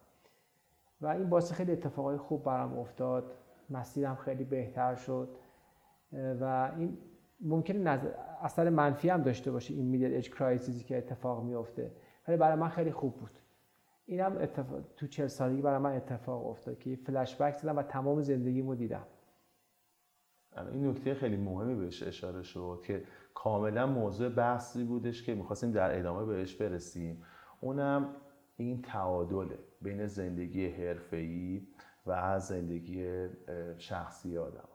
و 1.01 1.07
این 1.07 1.29
باعث 1.29 1.51
خیلی 1.51 1.71
اتفاقای 1.71 2.17
خوب 2.17 2.43
برام 2.43 2.79
افتاد. 2.79 3.31
مسیرم 3.69 4.15
خیلی 4.15 4.43
بهتر 4.43 4.95
شد. 4.95 5.29
و 6.13 6.71
این 6.77 6.97
ممکنه 7.41 7.79
نظر 7.79 8.11
اثر 8.41 8.69
منفی 8.69 9.09
هم 9.09 9.21
داشته 9.21 9.51
باشه 9.51 9.73
این 9.73 9.85
میدل 9.85 10.17
اج 10.17 10.29
کرایسیسی 10.29 10.83
که 10.83 10.97
اتفاق 10.97 11.43
میفته 11.43 11.91
ولی 12.27 12.37
برای 12.37 12.55
من 12.55 12.69
خیلی 12.69 12.91
خوب 12.91 13.15
بود. 13.15 13.31
اینم 14.05 14.37
اتفاق 14.37 14.79
تو 14.95 15.07
چهل 15.07 15.27
سالگی 15.27 15.61
برای 15.61 15.77
من 15.77 15.95
اتفاق 15.95 16.47
افتاد 16.47 16.79
که 16.79 16.95
فلش 16.95 17.35
بک 17.35 17.55
زدم 17.55 17.77
و 17.77 17.83
تمام 17.83 18.21
زندگیمو 18.21 18.75
دیدم. 18.75 19.05
این 20.71 20.87
نکته 20.87 21.13
خیلی 21.13 21.37
مهمی 21.37 21.75
بهش 21.75 22.03
اشاره 22.03 22.43
شد 22.43 22.81
که 22.85 23.03
کاملا 23.33 23.87
موضوع 23.87 24.29
بحثی 24.29 24.83
بودش 24.83 25.23
که 25.23 25.35
می‌خواستیم 25.35 25.71
در 25.71 25.99
ادامه 25.99 26.25
بهش 26.25 26.55
برسیم. 26.55 27.23
اونم 27.61 28.15
این 28.57 28.81
تعادله 28.81 29.59
بین 29.81 30.07
زندگی 30.07 30.67
حرفه‌ای 30.67 31.67
و 32.05 32.39
زندگی 32.39 33.27
شخصی 33.77 34.37
آدم. 34.37 34.67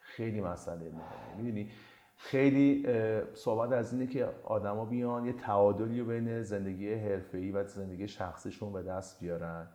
خیلی 0.00 0.40
مسئله 0.40 0.90
مهمه. 0.90 1.36
می‌دونی؟ 1.36 1.70
خیلی 2.16 2.86
صحبت 3.34 3.72
از 3.72 3.92
اینه 3.92 4.06
که 4.06 4.28
آدما 4.44 4.84
بیان 4.84 5.24
یه 5.24 5.32
تعادلی 5.32 6.02
بین 6.02 6.42
زندگی 6.42 6.94
حرفه‌ای 6.94 7.52
و 7.52 7.64
زندگی 7.64 8.08
شخصیشون 8.08 8.72
به 8.72 8.82
دست 8.82 9.20
بیارن. 9.20 9.68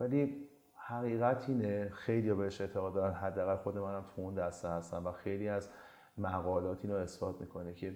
ولی 0.00 0.48
حقیقت 0.74 1.48
اینه 1.48 1.88
خیلی 1.88 2.34
بهش 2.34 2.60
اعتقاد 2.60 2.94
دارن. 2.94 3.14
حداقل 3.14 3.56
خود 3.56 3.78
منم 3.78 4.04
تو 4.16 4.22
اون 4.22 4.34
دسته 4.34 4.68
هستم 4.68 5.06
و 5.06 5.12
خیلی 5.12 5.48
از 5.48 5.70
مقالات 6.18 6.78
اینو 6.84 6.96
اثبات 6.96 7.40
می‌کنه 7.40 7.74
که 7.74 7.94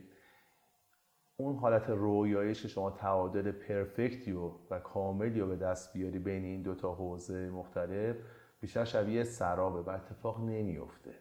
اون 1.36 1.56
حالت 1.56 1.90
رویایش 1.90 2.62
که 2.62 2.68
شما 2.68 2.90
تعادل 2.90 3.52
پرفکتی 3.52 4.32
و, 4.32 4.50
و 4.70 4.78
کاملی 4.78 5.40
رو 5.40 5.46
به 5.46 5.56
دست 5.56 5.92
بیاری 5.92 6.18
بین 6.18 6.44
این 6.44 6.62
دوتا 6.62 6.94
حوزه 6.94 7.50
مختلف 7.50 8.16
بیشتر 8.60 8.84
شبیه 8.84 9.24
سرابه 9.24 9.80
و 9.80 9.90
اتفاق 9.90 10.40
نمیفته 10.40 11.14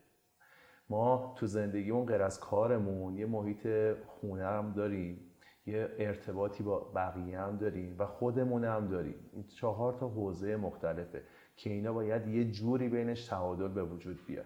ما 0.90 1.36
تو 1.38 1.48
زندگیمون 1.48 2.06
غیر 2.06 2.22
از 2.22 2.40
کارمون 2.40 3.18
یه 3.18 3.26
محیط 3.26 3.94
خونه 4.08 4.46
هم 4.46 4.74
داریم 4.74 5.32
یه 5.68 5.96
ارتباطی 6.00 6.64
با 6.64 6.80
بقیه 6.96 7.40
هم 7.40 7.58
داریم 7.58 7.96
و 8.00 8.06
خودمون 8.06 8.64
هم 8.64 8.88
داریم. 8.88 9.30
این 9.34 9.44
چهار 9.48 9.94
تا 9.94 10.10
حوزه 10.10 10.56
مختلفه 10.56 11.24
که 11.56 11.70
اینا 11.70 11.94
باید 11.94 12.28
یه 12.28 12.52
جوری 12.52 12.90
بینش 12.90 13.26
تعادل 13.26 13.68
به 13.68 13.84
وجود 13.84 14.26
بیاد. 14.26 14.46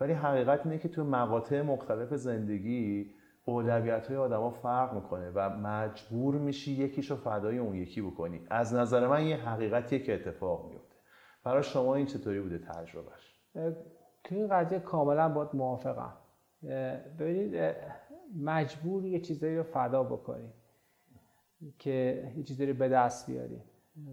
ولی 0.00 0.12
حقیقت 0.12 0.66
اینه 0.66 0.78
که 0.78 0.88
تو 0.88 1.04
مقاطع 1.04 1.62
مختلف 1.62 2.14
زندگی 2.14 3.14
اولویت 3.44 4.06
های 4.06 4.16
آدما 4.16 4.50
فرق 4.50 4.94
می‌کنه 4.94 5.30
و 5.30 5.48
مجبور 5.50 6.34
میشی 6.34 6.72
یکیشو 6.72 7.16
فدای 7.16 7.58
اون 7.58 7.74
یکی 7.74 8.02
بکنی. 8.02 8.46
از 8.50 8.74
نظر 8.74 9.06
من 9.06 9.26
یه 9.26 9.36
حقیقتیه 9.36 9.98
که 9.98 10.14
اتفاق 10.14 10.70
میفته 10.70 10.96
برای 11.44 11.62
شما 11.62 11.94
این 11.94 12.06
چطوری 12.06 12.40
بوده 12.40 12.58
تجربهش 12.58 13.40
تو 14.24 14.34
این 14.34 14.48
قضیه 14.48 14.78
کاملا 14.78 15.28
باید 15.28 15.48
موافقم. 15.54 16.12
ببینید 17.18 17.74
مجبور 18.42 19.04
یه 19.04 19.20
چیزایی 19.20 19.56
رو 19.56 19.62
فدا 19.62 20.02
بکنی 20.02 20.52
که 21.78 22.32
یه 22.36 22.42
چیزایی 22.42 22.72
رو 22.72 22.78
به 22.78 22.88
دست 22.88 23.30
بیاری. 23.30 23.62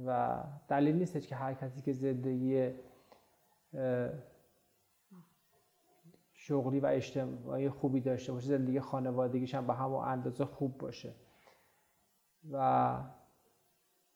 و 0.06 0.38
دلیل 0.68 0.96
نیستش 0.96 1.28
که 1.28 1.36
هر 1.36 1.54
کسی 1.54 1.82
که 1.82 1.94
زندگی 1.94 2.70
شغلی 6.50 6.80
و 6.80 6.86
اجتماعی 6.86 7.70
خوبی 7.70 8.02
داشته 8.02 8.32
باشه 8.34 8.48
زندگی 8.48 8.80
خانوادگیش 8.80 9.56
هم 9.56 9.68
به 9.68 9.74
همون 9.74 10.04
اندازه 10.06 10.46
خوب 10.46 10.78
باشه. 10.78 11.14
و 12.52 12.98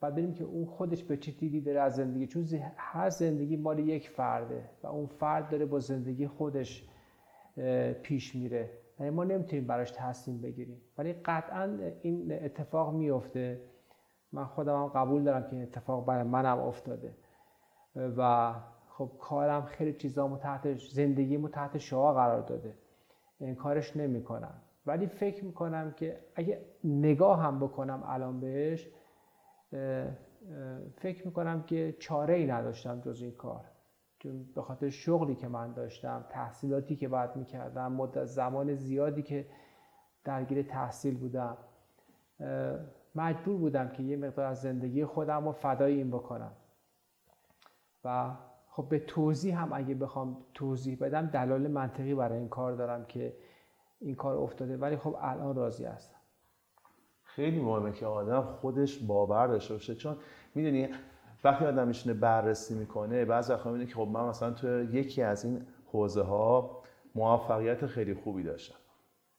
بعد 0.01 0.15
بریم 0.15 0.33
که 0.33 0.43
اون 0.43 0.65
خودش 0.65 1.03
به 1.03 1.17
چه 1.17 1.31
دیدی 1.31 1.61
داره 1.61 1.81
از 1.81 1.95
زندگی. 1.95 2.27
چون 2.27 2.47
هر 2.77 3.09
زندگی 3.09 3.57
مال 3.57 3.79
یک 3.79 4.09
فرده 4.09 4.69
و 4.83 4.87
اون 4.87 5.05
فرد 5.05 5.49
داره 5.49 5.65
با 5.65 5.79
زندگی 5.79 6.27
خودش 6.27 6.89
پیش 8.03 8.35
میره. 8.35 8.69
یعنی 8.99 9.09
ما 9.09 9.23
نمی‌تونیم 9.23 9.67
براش 9.67 9.91
تصمیم 9.91 10.41
بگیریم. 10.41 10.81
ولی 10.97 11.13
قطعا 11.13 11.79
این 12.01 12.31
اتفاق 12.31 12.93
میفته 12.93 13.61
من 14.31 14.45
خودم 14.45 14.83
هم 14.83 14.87
قبول 14.87 15.23
دارم 15.23 15.43
که 15.43 15.53
این 15.53 15.61
اتفاق 15.61 16.05
برای 16.05 16.23
منم 16.23 16.59
افتاده. 16.59 17.17
و 17.95 18.53
خب 18.97 19.11
کارم 19.19 19.65
خیلی 19.65 19.93
چیزامو 19.93 20.37
تحت 20.37 20.73
زندگیمو 20.73 21.49
تحت 21.49 21.77
شعا 21.77 22.13
قرار 22.13 22.41
داده. 22.41 22.73
این 23.39 23.55
کارش 23.55 23.97
نمی‌کنم. 23.97 24.61
ولی 24.85 25.07
فکر 25.07 25.45
می‌کنم 25.45 25.91
که 25.91 26.19
اگه 26.35 26.65
نگاه 26.83 27.41
هم 27.41 27.59
بکنم 27.59 28.03
الان 28.05 28.39
بهش 28.39 28.89
فکر 30.97 31.25
می‌کنم 31.25 31.63
که 31.63 31.95
چاره 31.99 32.33
ای 32.33 32.47
نداشتم 32.47 33.01
جز 33.01 33.21
این 33.21 33.31
کار. 33.31 33.65
چون 34.19 34.43
به 34.55 34.61
خاطر 34.61 34.89
شغلی 34.89 35.35
که 35.35 35.47
من 35.47 35.73
داشتم 35.73 36.25
تحصیلاتی 36.29 36.95
که 36.95 37.07
باید 37.07 37.35
می‌کردم 37.35 37.91
مدت 37.91 38.25
زمان 38.25 38.75
زیادی 38.75 39.21
که 39.21 39.45
درگیر 40.23 40.63
تحصیل 40.63 41.17
بودم 41.17 41.57
مجبور 43.15 43.57
بودم 43.57 43.89
که 43.89 44.03
یه 44.03 44.17
مقدار 44.17 44.45
از 44.45 44.61
زندگی 44.61 45.05
خودم 45.05 45.45
رو 45.45 45.51
فدای 45.51 45.93
این 45.93 46.11
بکنم. 46.11 46.51
و 48.03 48.31
خب 48.75 48.85
به 48.89 48.99
توضیح 48.99 49.61
هم 49.61 49.73
اگه 49.73 49.95
بخوام 49.95 50.37
توضیح 50.53 50.97
بدم 51.01 51.25
دلایل 51.25 51.67
منطقی 51.67 52.15
برای 52.15 52.37
این 52.37 52.49
کار 52.49 52.73
دارم 52.73 53.05
که 53.05 53.33
این 53.99 54.15
کار 54.15 54.37
افتاده. 54.37 54.77
ولی 54.77 54.97
خب 54.97 55.15
الان 55.21 55.55
راضی 55.55 55.85
هستم. 55.85 56.15
خیلی 57.23 57.61
مهمه 57.61 57.91
که 57.91 58.05
آدم 58.05 58.41
خودش 58.41 58.99
باور 58.99 59.47
داشته 59.47 59.73
باشه. 59.73 59.95
چون 59.95 60.17
می‌دونی 60.55 60.89
وقتی 61.43 61.65
آدم 61.65 61.87
میشینه 61.87 62.13
بررسی 62.13 62.75
می‌کنه 62.75 63.25
بعضی 63.25 63.53
وقتا 63.53 63.71
می‌بینه 63.71 63.89
که 63.89 63.95
خب 63.95 64.07
من 64.13 64.25
مثلا 64.25 64.51
تو 64.51 64.83
یکی 64.83 65.21
از 65.21 65.45
این 65.45 65.65
حوزه 65.91 66.21
ها 66.21 66.83
موفقیت 67.15 67.85
خیلی 67.85 68.13
خوبی 68.13 68.43
داشتم. 68.43 68.77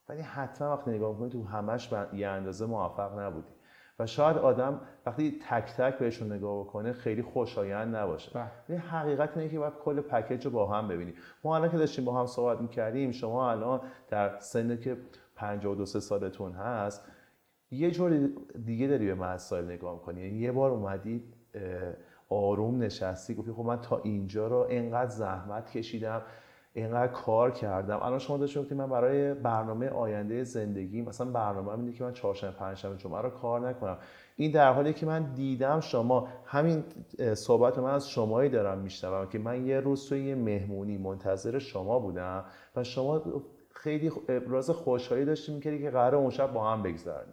ولی 0.09 0.21
حتما 0.21 0.77
وقتی 0.77 0.91
نگاه 0.91 1.13
می‌کنی 1.13 1.31
تو 1.31 1.45
همش 1.45 1.93
یه 2.13 2.29
اندازه 2.29 2.67
موفق 2.67 3.19
نبودی. 3.19 3.53
و 3.99 4.07
شاید 4.07 4.39
آدم 4.39 4.81
وقتی 5.07 5.41
تک 5.51 5.73
تک 5.73 5.99
بهشون 5.99 6.33
نگاه 6.33 6.61
بکنه 6.61 6.93
خیلی 6.93 7.23
خوشایند 7.23 7.97
نباشه. 7.97 8.31
بله. 8.35 8.51
ولی 8.69 8.79
حقیقت 8.79 9.37
اینه 9.37 9.49
که 9.49 9.59
باید 9.59 9.75
کل 9.75 10.01
پکیج 10.01 10.45
رو 10.45 10.51
با 10.51 10.67
هم 10.67 10.89
ببینیم. 10.89 11.15
ما 11.45 11.57
الان 11.57 11.71
که 11.71 11.77
داشتیم 11.77 12.05
با 12.05 12.21
هم 12.21 12.27
صحبت 12.27 12.61
می‌کردیم 12.61 13.13
شما 13.13 13.51
الان 13.51 13.81
در 14.09 14.39
سن 14.39 14.77
که 14.77 14.97
52 15.37 15.85
سالتون 15.85 16.53
هست 16.53 17.09
یه 17.71 17.91
جور 17.91 18.29
دیگه 18.65 18.87
داری 18.87 19.07
به 19.07 19.15
مسائل 19.15 19.65
نگاه 19.65 19.95
می‌کنی. 19.95 20.21
یعنی 20.21 20.39
یه 20.39 20.53
بار 20.53 20.71
اومدی 20.71 21.25
آروم 22.29 22.83
نشستی 22.83 23.35
گفتی 23.35 23.53
خب 23.53 23.63
من 23.63 23.81
تا 23.81 23.99
اینجا 23.99 24.47
رو 24.47 24.67
انقدر 24.71 25.11
زحمت 25.11 25.71
کشیدم. 25.71 26.23
اینقدر 26.75 27.13
کار 27.13 27.51
کردم. 27.51 27.99
الان 28.03 28.19
شما 28.19 28.37
داشته 28.37 28.61
گفتید 28.61 28.79
من 28.79 28.91
برای 28.91 29.35
برنامه 29.35 29.89
آینده 29.89 30.45
زندگی 30.45 31.03
مثلا 31.03 31.31
برنامه 31.31 31.69
اینه 31.69 31.93
که 31.93 32.05
من 32.05 32.13
چهارشنبه 32.13 32.57
پنجشنبه 32.57 32.97
جمعه 32.97 33.21
رو 33.21 33.31
کار 33.31 33.69
نکنم. 33.69 33.99
این 34.37 34.51
در 34.51 34.73
حالی 34.73 34.93
که 34.93 35.07
من 35.07 35.23
دیدم 35.23 35.81
شما 35.81 36.29
همین 36.47 36.85
صحبت 37.35 37.79
من 37.79 37.95
از 37.95 38.11
شمایی 38.11 38.51
دارم 38.51 38.79
میشنوم 38.79 39.27
که 39.27 39.39
من 39.39 39.67
یه 39.67 39.81
روز 39.81 40.09
توی 40.09 40.25
یه 40.25 40.35
مهمونی 40.35 40.99
منتظر 40.99 41.59
شما 41.59 41.99
بودم 41.99 42.45
و 42.77 42.85
شما 42.85 43.23
خیلی 43.71 44.13
ابراز 44.29 44.71
خوشحالی 44.71 45.25
داشتیم 45.25 45.55
می‌کردی 45.55 45.83
که 45.83 45.91
قرار 45.91 46.15
اون 46.15 46.31
شب 46.31 46.53
با 46.53 46.71
هم 46.71 46.83
بگذاریم 46.83 47.33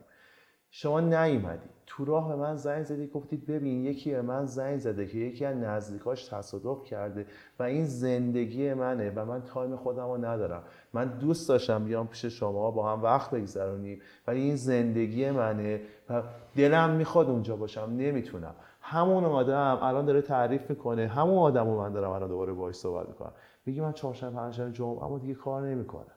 شما 0.73 0.99
نیومدی. 0.99 1.69
تو 1.86 2.05
راه 2.05 2.27
به 2.29 2.36
من 2.36 2.55
زنگ 2.55 2.84
زدی 2.84 3.07
گفتید 3.07 3.45
ببین 3.45 3.86
یکی 3.86 4.12
به 4.12 4.21
من 4.21 4.45
زنگ 4.45 4.77
زده 4.77 5.07
که 5.07 5.17
یکی 5.17 5.45
از 5.45 5.57
نزدیکاش 5.57 6.25
تصادف 6.25 6.84
کرده 6.84 7.25
و 7.60 7.63
این 7.63 7.86
زندگی 7.86 8.73
منه 8.73 9.12
و 9.15 9.25
من 9.25 9.41
تایم 9.41 9.75
خودم 9.75 10.07
رو 10.07 10.25
ندارم. 10.25 10.63
من 10.93 11.05
دوست 11.05 11.49
داشتم 11.49 11.84
بیام 11.84 12.07
پیش 12.07 12.25
شما 12.25 12.71
با 12.71 12.93
هم 12.93 13.03
وقت 13.03 13.31
بگذرونیم. 13.31 14.01
ولی 14.27 14.41
این 14.41 14.55
زندگی 14.55 15.31
منه 15.31 15.81
و 16.10 16.23
دلم 16.55 16.89
می‌خواد 16.89 17.29
اونجا 17.29 17.55
باشم 17.55 17.93
نمی‌تونم. 17.97 18.55
همون 18.81 19.25
آدم 19.25 19.79
الان 19.81 20.05
داره 20.05 20.21
تعریف 20.21 20.69
می‌کنه. 20.69 21.07
همون 21.07 21.38
آدم 21.38 21.69
رو 21.69 21.77
من 21.77 21.93
دارم 21.93 22.10
الان 22.12 22.29
دوباره 22.29 22.53
باهاش 22.53 22.75
صحبت 22.75 23.07
می‌کنم. 23.07 23.34
میگه 23.65 23.81
من 23.81 23.93
چهارشنبه 23.93 24.36
پنجشنبه 24.36 24.71
جمعه 24.71 25.03
اما 25.03 25.19
دیگه 25.19 25.34
کار 25.34 25.62
نمی‌کنم. 25.62 26.15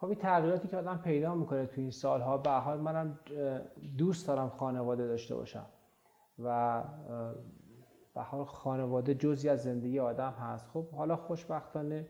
خب 0.00 0.06
این 0.06 0.18
تغییراتی 0.18 0.68
که 0.68 0.76
آدم 0.76 1.00
پیدا 1.04 1.34
می‌کنه 1.34 1.66
تو 1.66 1.80
این 1.80 1.90
سالها 1.90 2.38
به 2.38 2.50
حال 2.50 2.80
منم 2.80 3.18
دوست 3.98 4.28
دارم 4.28 4.48
خانواده 4.48 5.06
داشته 5.06 5.34
باشم 5.34 5.66
و 6.38 6.82
به 8.14 8.20
حال 8.20 8.44
خانواده 8.44 9.14
جزی 9.14 9.48
از 9.48 9.62
زندگی 9.62 9.98
آدم 9.98 10.30
هست. 10.30 10.68
خب 10.68 10.90
حالا 10.90 11.16
خوشبختانه 11.16 12.08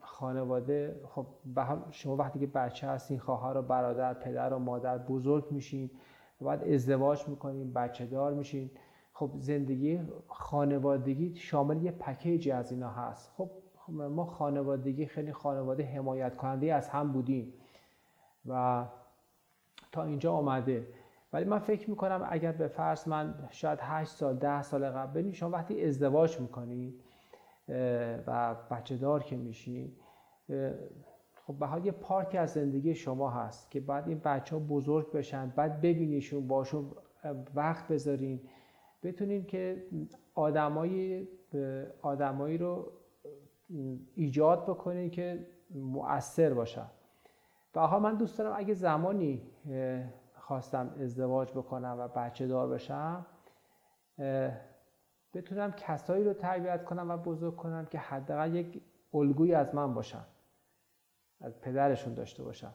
خانواده 0.00 1.00
خب 1.08 1.26
به 1.54 1.62
حال 1.62 1.84
شما 1.90 2.16
وقتی 2.16 2.38
که 2.38 2.46
بچه 2.46 2.86
هستین 2.86 3.18
خواهر 3.18 3.56
و 3.56 3.62
برادر 3.62 4.14
پدر 4.14 4.52
و 4.52 4.58
مادر 4.58 4.98
بزرگ 4.98 5.46
میشین 5.50 5.90
بعد 6.40 6.64
ازدواج 6.64 7.28
می‌کنین 7.28 7.72
بچه 7.72 8.06
دار 8.06 8.34
میشین. 8.34 8.70
خب 9.12 9.30
زندگی 9.38 10.00
خانوادگی 10.28 11.36
شامل 11.36 11.82
یه 11.82 11.90
پکیجی 11.90 12.50
از 12.50 12.72
اینا 12.72 12.90
هست. 12.90 13.32
خب 13.36 13.50
ما 13.88 14.24
خانوادگی 14.24 15.06
خیلی 15.06 15.32
خانواده 15.32 15.84
حمایت 15.84 16.36
کننده 16.36 16.74
از 16.74 16.88
هم 16.88 17.12
بودیم 17.12 17.52
و 18.46 18.84
تا 19.92 20.04
اینجا 20.04 20.32
آمده. 20.32 20.86
ولی 21.32 21.44
من 21.44 21.58
فکر 21.58 21.90
می‌کنم 21.90 22.26
اگر 22.30 22.52
به 22.52 22.68
فرض 22.68 23.08
من 23.08 23.34
شاید 23.50 23.78
8 23.82 24.10
سال 24.10 24.36
10 24.36 24.62
سال 24.62 24.90
قبل 24.90 25.10
ببینید 25.10 25.34
شما 25.34 25.50
وقتی 25.50 25.84
ازدواج 25.84 26.40
می‌کنید 26.40 27.00
و 28.26 28.54
بچه 28.70 28.96
دار 28.96 29.22
که 29.22 29.36
میشین 29.36 29.92
خب 31.46 31.54
به 31.54 31.86
یه 31.86 31.92
پارکی 31.92 32.38
از 32.38 32.52
زندگی 32.52 32.94
شما 32.94 33.30
هست 33.30 33.70
که 33.70 33.80
بعد 33.80 34.08
این 34.08 34.20
بچه 34.24 34.56
ها 34.56 34.62
بزرگ 34.68 35.12
بشن 35.12 35.52
بعد 35.56 35.80
ببینیشون 35.80 36.48
باشون 36.48 36.90
وقت 37.54 37.88
بذارین. 37.88 38.40
بتونین 39.02 39.46
که 39.46 39.86
آدمایی 40.34 41.28
آدمایی 42.02 42.58
رو 42.58 42.92
ایجاد 44.14 44.62
بکنین 44.62 45.10
که 45.10 45.46
مؤثر 45.70 46.54
باشن 46.54 46.86
و 47.74 47.80
ها 47.80 47.98
من 47.98 48.14
دوست 48.14 48.38
دارم 48.38 48.52
اگه 48.56 48.74
زمانی 48.74 49.42
خواستم 50.34 50.94
ازدواج 51.00 51.50
بکنم 51.50 51.96
و 51.98 52.08
بچه 52.08 52.46
دار 52.46 52.68
بشم 52.68 53.26
بتونم 55.34 55.72
کسایی 55.72 56.24
رو 56.24 56.32
تربیت 56.32 56.84
کنم 56.84 57.10
و 57.10 57.16
بزرگ 57.16 57.56
کنم 57.56 57.86
که 57.86 57.98
حداقل 57.98 58.54
یک 58.54 58.82
الگویی 59.14 59.54
از 59.54 59.74
من 59.74 59.94
باشن. 59.94 60.24
از 61.40 61.60
پدرشون 61.60 62.14
داشته 62.14 62.42
باشم 62.42 62.72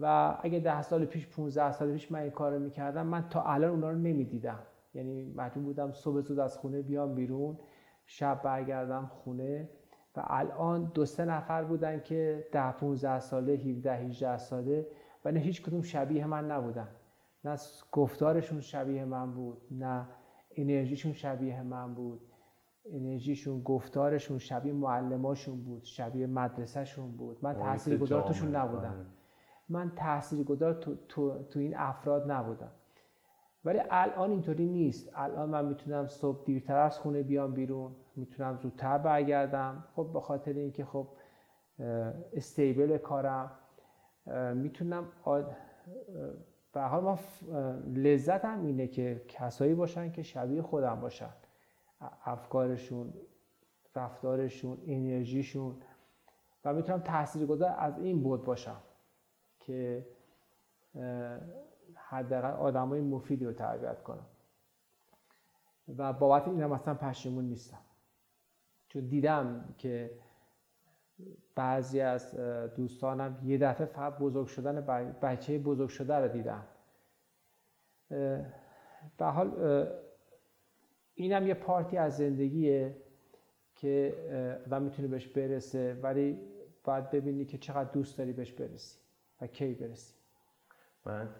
و 0.00 0.36
اگه 0.42 0.60
ده 0.60 0.82
سال 0.82 1.04
پیش 1.04 1.26
15 1.26 1.72
سال 1.72 1.92
پیش 1.92 2.12
من 2.12 2.20
این 2.20 2.30
کار 2.30 2.52
رو 2.52 2.58
می‌کردم 2.58 3.06
من 3.06 3.28
تا 3.28 3.42
الان 3.42 3.70
اونا 3.70 3.90
رو 3.90 3.98
نمی‌دیدم. 3.98 4.62
یعنی 4.94 5.32
مجبور 5.36 5.64
بودم 5.64 5.92
صبح 5.92 6.20
زود 6.20 6.38
از 6.38 6.58
خونه 6.58 6.82
بیام 6.82 7.14
بیرون 7.14 7.58
شب 8.06 8.42
برگردم 8.42 9.06
خونه. 9.06 9.68
و 10.18 10.22
الان 10.26 10.90
دو 10.94 11.04
سه 11.04 11.24
نفر 11.24 11.64
بودن 11.64 12.00
که 12.00 12.48
ده 12.52 12.72
15 12.72 13.20
ساله 13.20 13.52
17 13.52 13.94
18 13.94 14.38
ساله 14.38 14.86
و 15.24 15.32
نه 15.32 15.40
هیچ 15.40 15.62
کدوم 15.62 15.82
شبیه 15.82 16.26
من 16.26 16.50
نبودن. 16.50 16.88
نه 17.44 17.56
گفتارشون 17.92 18.60
شبیه 18.60 19.04
من 19.04 19.32
بود 19.32 19.62
نه 19.70 20.06
انرژیشون 20.56 21.12
شبیه 21.12 21.62
من 21.62 21.94
بود. 21.94 22.20
انرژیشون 22.92 23.62
گفتارشون 23.62 24.38
شبیه 24.38 24.72
معلماشون 24.72 25.64
بود 25.64 25.84
شبیه 25.84 26.26
مدرسهشون 26.26 27.16
بود. 27.16 27.38
من 27.42 27.54
تاثیرگذار 27.54 28.22
توشون 28.22 28.56
نبودم. 28.56 28.82
آره. 28.82 29.06
من 29.68 29.92
تاثیرگذار 29.96 30.74
تو, 30.74 30.94
تو, 31.08 31.42
تو 31.42 31.60
این 31.60 31.76
افراد 31.76 32.30
نبودم. 32.30 32.70
ولی 33.64 33.80
الان 33.90 34.30
اینطوری 34.30 34.66
نیست. 34.66 35.10
الان 35.14 35.48
من 35.48 35.64
می‌تونم 35.64 36.06
صبح 36.06 36.44
دیرتر 36.44 36.76
از 36.76 36.98
خونه 36.98 37.22
بیام 37.22 37.54
بیرون 37.54 37.96
می‌تونم 38.16 38.56
زودتر 38.56 38.98
برگردم. 38.98 39.84
خب 39.96 40.10
به 40.12 40.20
خاطر 40.20 40.52
اینکه 40.52 40.84
خب 40.84 41.08
استیبل 42.32 42.98
کارم. 42.98 43.50
می‌تونم 44.54 45.06
به 46.72 46.80
حال 46.80 47.02
ما 47.02 47.18
لذت 47.94 48.44
هم 48.44 48.66
اینه 48.66 48.86
که 48.86 49.24
کسایی 49.28 49.74
باشن 49.74 50.12
که 50.12 50.22
شبیه 50.22 50.62
خودم 50.62 51.00
باشن. 51.00 51.30
افکارشون 52.24 53.14
رفتارشون 53.96 54.78
انرژیشون. 54.86 55.76
و 56.64 56.74
می‌تونم 56.74 57.00
تاثیرگذار 57.00 57.74
از 57.78 57.98
این 57.98 58.22
بود 58.22 58.44
باشم 58.44 58.80
که 59.60 60.06
حداقل 62.08 62.50
آدمای 62.50 63.00
مفیدی 63.00 63.44
رو 63.44 63.52
تربیت 63.52 64.02
کنم. 64.02 64.26
و 65.98 66.12
بابت 66.12 66.48
اینم 66.48 66.72
اصلا 66.72 66.94
پشیمون 66.94 67.44
نیستم. 67.44 67.80
چون 68.88 69.06
دیدم 69.06 69.74
که 69.78 70.10
بعضی 71.54 72.00
از 72.00 72.34
دوستانم 72.76 73.40
یه 73.44 73.58
دفعه 73.58 73.86
فقط 73.86 74.18
بزرگ 74.18 74.46
شدن 74.46 74.80
بچه 75.22 75.58
بزرگ 75.58 75.88
شده 75.88 76.14
رو 76.14 76.28
دیدم 76.28 76.64
به 79.18 79.24
حال 79.24 79.86
اینم 81.14 81.46
یه 81.46 81.54
پارتی 81.54 81.96
از 81.96 82.16
زندگیه 82.16 82.96
که 83.74 84.14
آدم 84.66 84.82
می‌تونه 84.82 85.08
بهش 85.08 85.26
برسه 85.26 85.94
ولی 86.02 86.40
باید 86.84 87.10
ببینی 87.10 87.44
که 87.44 87.58
چقدر 87.58 87.90
دوست 87.90 88.18
داری 88.18 88.32
بهش 88.32 88.52
برسی 88.52 88.98
و 89.40 89.46
کی 89.46 89.74
برسی. 89.74 90.14
من 91.04 91.34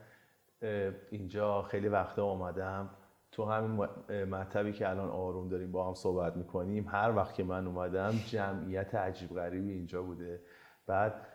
اینجا 1.11 1.62
خیلی 1.62 1.88
وقتا 1.88 2.25
اومدم. 2.25 2.90
تو 3.33 3.44
همین 3.44 3.88
مطبی 4.25 4.73
که 4.73 4.88
الان 4.88 5.09
آروم 5.09 5.49
داریم 5.49 5.73
با 5.73 5.88
هم 5.88 5.94
صحبت 5.94 6.37
می‌کنیم 6.37 6.87
هر 6.88 7.16
وقت 7.16 7.35
که 7.35 7.44
من 7.44 7.66
اومدم 7.66 8.11
جمعیت 8.27 8.94
عجیب 8.94 9.35
غریبی 9.35 9.73
اینجا 9.73 10.03
بوده. 10.03 10.40
بعد 10.87 11.27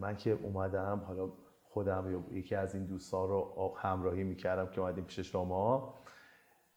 من 0.00 0.16
که 0.16 0.38
اومدم 0.42 1.02
حالا 1.06 1.28
خودم 1.62 2.12
یا 2.12 2.38
یکی 2.38 2.54
از 2.54 2.74
این 2.74 2.84
دوستان 2.84 3.28
رو 3.28 3.74
همراهی 3.76 4.24
می‌کردم 4.24 4.66
که 4.66 4.80
اومدیم 4.80 5.04
پیش 5.04 5.20
شما. 5.20 5.94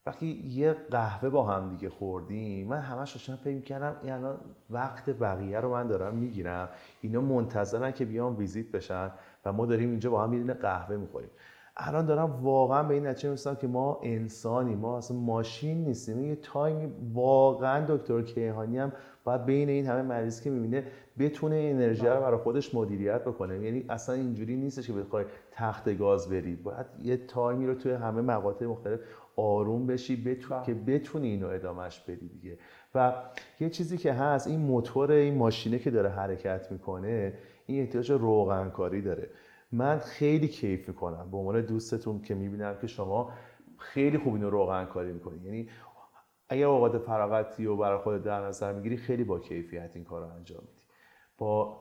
وقتی 0.06 0.26
یه 0.46 0.74
قهوه 0.74 1.30
با 1.30 1.44
هم 1.44 1.70
دیگه 1.70 1.90
خوردیم 1.90 2.68
من 2.68 2.80
همش 2.80 3.14
داشتم 3.14 3.36
فکر 3.36 3.62
کردم 3.62 3.96
این 4.04 4.12
الان 4.12 4.40
وقت 4.70 5.10
بقیه 5.10 5.60
رو 5.60 5.72
من 5.72 5.88
دارم 5.88 6.16
می‌گیرم. 6.16 6.70
اینا 7.02 7.22
منتظرن 7.22 7.92
که 7.92 8.06
بیان 8.06 8.36
ویزیت 8.36 8.72
بشن 8.72 9.12
و 9.46 9.54
ما 9.54 9.66
داریم 9.66 9.90
اینجا 9.90 10.10
با 10.10 10.24
هم 10.24 10.48
یه 10.48 10.54
قهوه 10.54 10.98
می‌خوریم. 10.98 11.30
الان 11.80 12.06
دارم 12.06 12.40
واقعا 12.42 12.84
به 12.84 12.94
این 12.94 13.08
نتیجه 13.08 13.30
می‌رسم 13.30 13.56
که 13.56 13.68
ما 13.68 14.00
انسانی 14.04 14.76
ما 14.76 14.98
اصلا 14.98 15.18
ماشین 15.18 15.84
نیستیم. 15.84 16.26
یه 16.26 16.36
تایم 16.36 16.94
واقعا 17.14 17.86
دکتر 17.88 18.22
کیهانی 18.22 18.78
هم 18.78 18.92
باید 19.24 19.46
بین 19.46 19.70
این 19.70 19.86
همه 19.88 20.02
مریض 20.02 20.42
که 20.42 20.50
می‌بینه 20.50 20.84
بتونه 21.20 21.56
انرژی 21.56 22.06
رو 22.06 22.20
برای 22.22 22.38
خودش 22.38 22.76
مدیریت 22.76 23.22
بکنه. 23.22 23.60
یعنی 23.60 23.86
اصلا 23.90 24.16
اینجوری 24.16 24.56
نیستش 24.56 24.88
که 24.88 24.94
بخوای 24.94 25.26
تخت 25.52 25.98
گاز 25.98 26.30
بری. 26.30 26.56
باید 26.56 26.86
یه 27.04 27.18
تایمی 27.18 27.68
رو 27.68 27.76
توی 27.76 27.92
همه 27.92 28.22
مقاطع 28.22 28.66
مختلف 28.66 29.00
آروم 29.36 29.88
بشی 29.88 30.24
بتون 30.24 30.58
بله. 30.58 30.66
که 30.66 30.74
بتونی 30.74 31.28
اینو 31.28 31.48
ادامهش 31.48 32.00
بدی 32.00 32.28
دیگه. 32.28 32.58
و 32.96 33.14
یه 33.60 33.70
چیزی 33.70 33.98
که 33.98 34.14
هست 34.14 34.48
این 34.48 34.60
موتور 34.60 35.12
این 35.12 35.36
ماشینه 35.36 35.80
که 35.80 35.92
داره 35.92 36.10
حرکت 36.10 36.72
می‌کنه 36.72 37.34
این 37.66 37.82
احتیاج 37.82 38.12
روغنکاری 38.12 39.02
داره. 39.02 39.30
من 39.72 40.00
خیلی 40.00 40.48
کیف 40.48 40.88
می‌کنم. 40.88 41.32
به 41.32 41.38
عنوان 41.38 41.62
دوستتون 41.62 42.22
که 42.22 42.36
می‌بینم 42.36 42.78
که 42.82 42.88
شما 42.88 43.32
خیلی 43.78 44.18
خوب 44.18 44.34
اینو 44.34 44.50
روغن 44.50 44.86
کاری 44.86 45.14
می‌کنی 45.14 45.40
یعنی 45.44 45.70
اگر 46.50 46.66
اوقات 46.66 46.98
فراغتی 46.98 47.66
رو 47.66 47.78
برای 47.78 47.98
خود 47.98 48.24
در 48.24 48.46
نظر 48.46 48.74
می‌گیری 48.74 48.98
خیلی 48.98 49.24
با 49.24 49.40
کیفیت 49.40 49.92
این 49.96 50.04
کار 50.04 50.22
رو 50.22 50.28
انجام 50.28 50.62
میدی. 50.62 50.82
با 51.38 51.78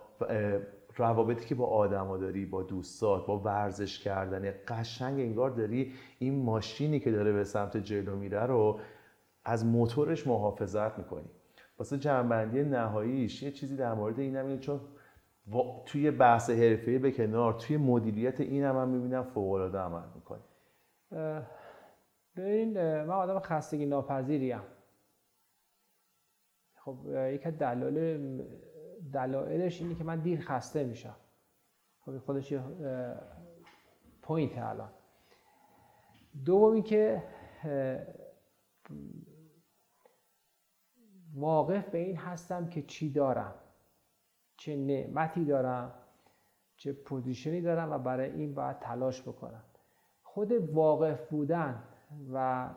روابطی 0.96 1.46
که 1.46 1.54
با 1.54 1.66
آدما 1.66 2.16
داری 2.16 2.46
با 2.46 2.62
دوستات 2.62 3.26
با 3.26 3.38
ورزش 3.38 3.98
کردن 3.98 4.54
قشنگ 4.68 5.20
انگار 5.20 5.50
داری 5.50 5.92
این 6.18 6.44
ماشینی 6.44 7.00
که 7.00 7.10
داره 7.10 7.32
به 7.32 7.44
سمت 7.44 7.76
جلو 7.76 8.16
میره 8.16 8.46
رو 8.46 8.78
از 9.44 9.66
موتورش 9.66 10.26
محافظت 10.26 10.98
می‌کنی. 10.98 11.30
واسه 11.78 11.98
جنبندی 11.98 12.62
نهاییش 12.62 13.42
یه 13.42 13.50
چیزی 13.50 13.76
در 13.76 13.94
مورد 13.94 14.18
این 14.20 14.36
هم 14.36 14.58
چون 14.58 14.80
توی 15.86 16.10
بحث 16.10 16.50
حرفه‌ای 16.50 16.98
به 16.98 17.12
کنار 17.12 17.52
توی 17.52 17.76
مدیریت 17.76 18.40
این 18.40 18.64
هم, 18.64 18.76
هم 18.76 18.88
می‌بینم 18.88 19.22
فوق‌العاده 19.22 19.78
عمل 19.78 20.08
می‌کنه 20.14 20.42
ببین 22.36 22.72
من 23.02 23.10
آدم 23.10 23.38
خستگی 23.38 23.86
ناپذیریم 23.86 24.62
خب 26.74 26.98
یک 27.32 27.46
دلایل 27.46 28.42
دلایلش 29.12 29.80
اینه 29.80 29.94
که 29.94 30.04
من 30.04 30.20
دیر 30.20 30.40
خسته 30.40 30.84
میشم. 30.84 31.16
خب 32.00 32.18
خودش 32.18 32.52
یه 32.52 32.62
point 34.22 34.58
الان. 34.58 34.90
دوم 36.44 36.82
که 36.82 37.22
واقف 41.34 41.88
به 41.88 41.98
این 41.98 42.16
هستم 42.16 42.68
که 42.68 42.82
چی 42.82 43.12
دارم. 43.12 43.54
چه 44.56 44.76
نعمتی 44.76 45.44
دارم 45.44 45.94
چه 46.76 46.92
position 46.92 47.53
ی 47.53 47.60
دارم 47.60 47.92
و 47.92 47.98
برای 47.98 48.30
این 48.30 48.54
باید 48.54 48.78
تلاش 48.78 49.22
بکنم. 49.22 49.64
خود 50.22 50.52
واقف 50.52 51.28
بودن 51.30 51.82
و 52.32 52.70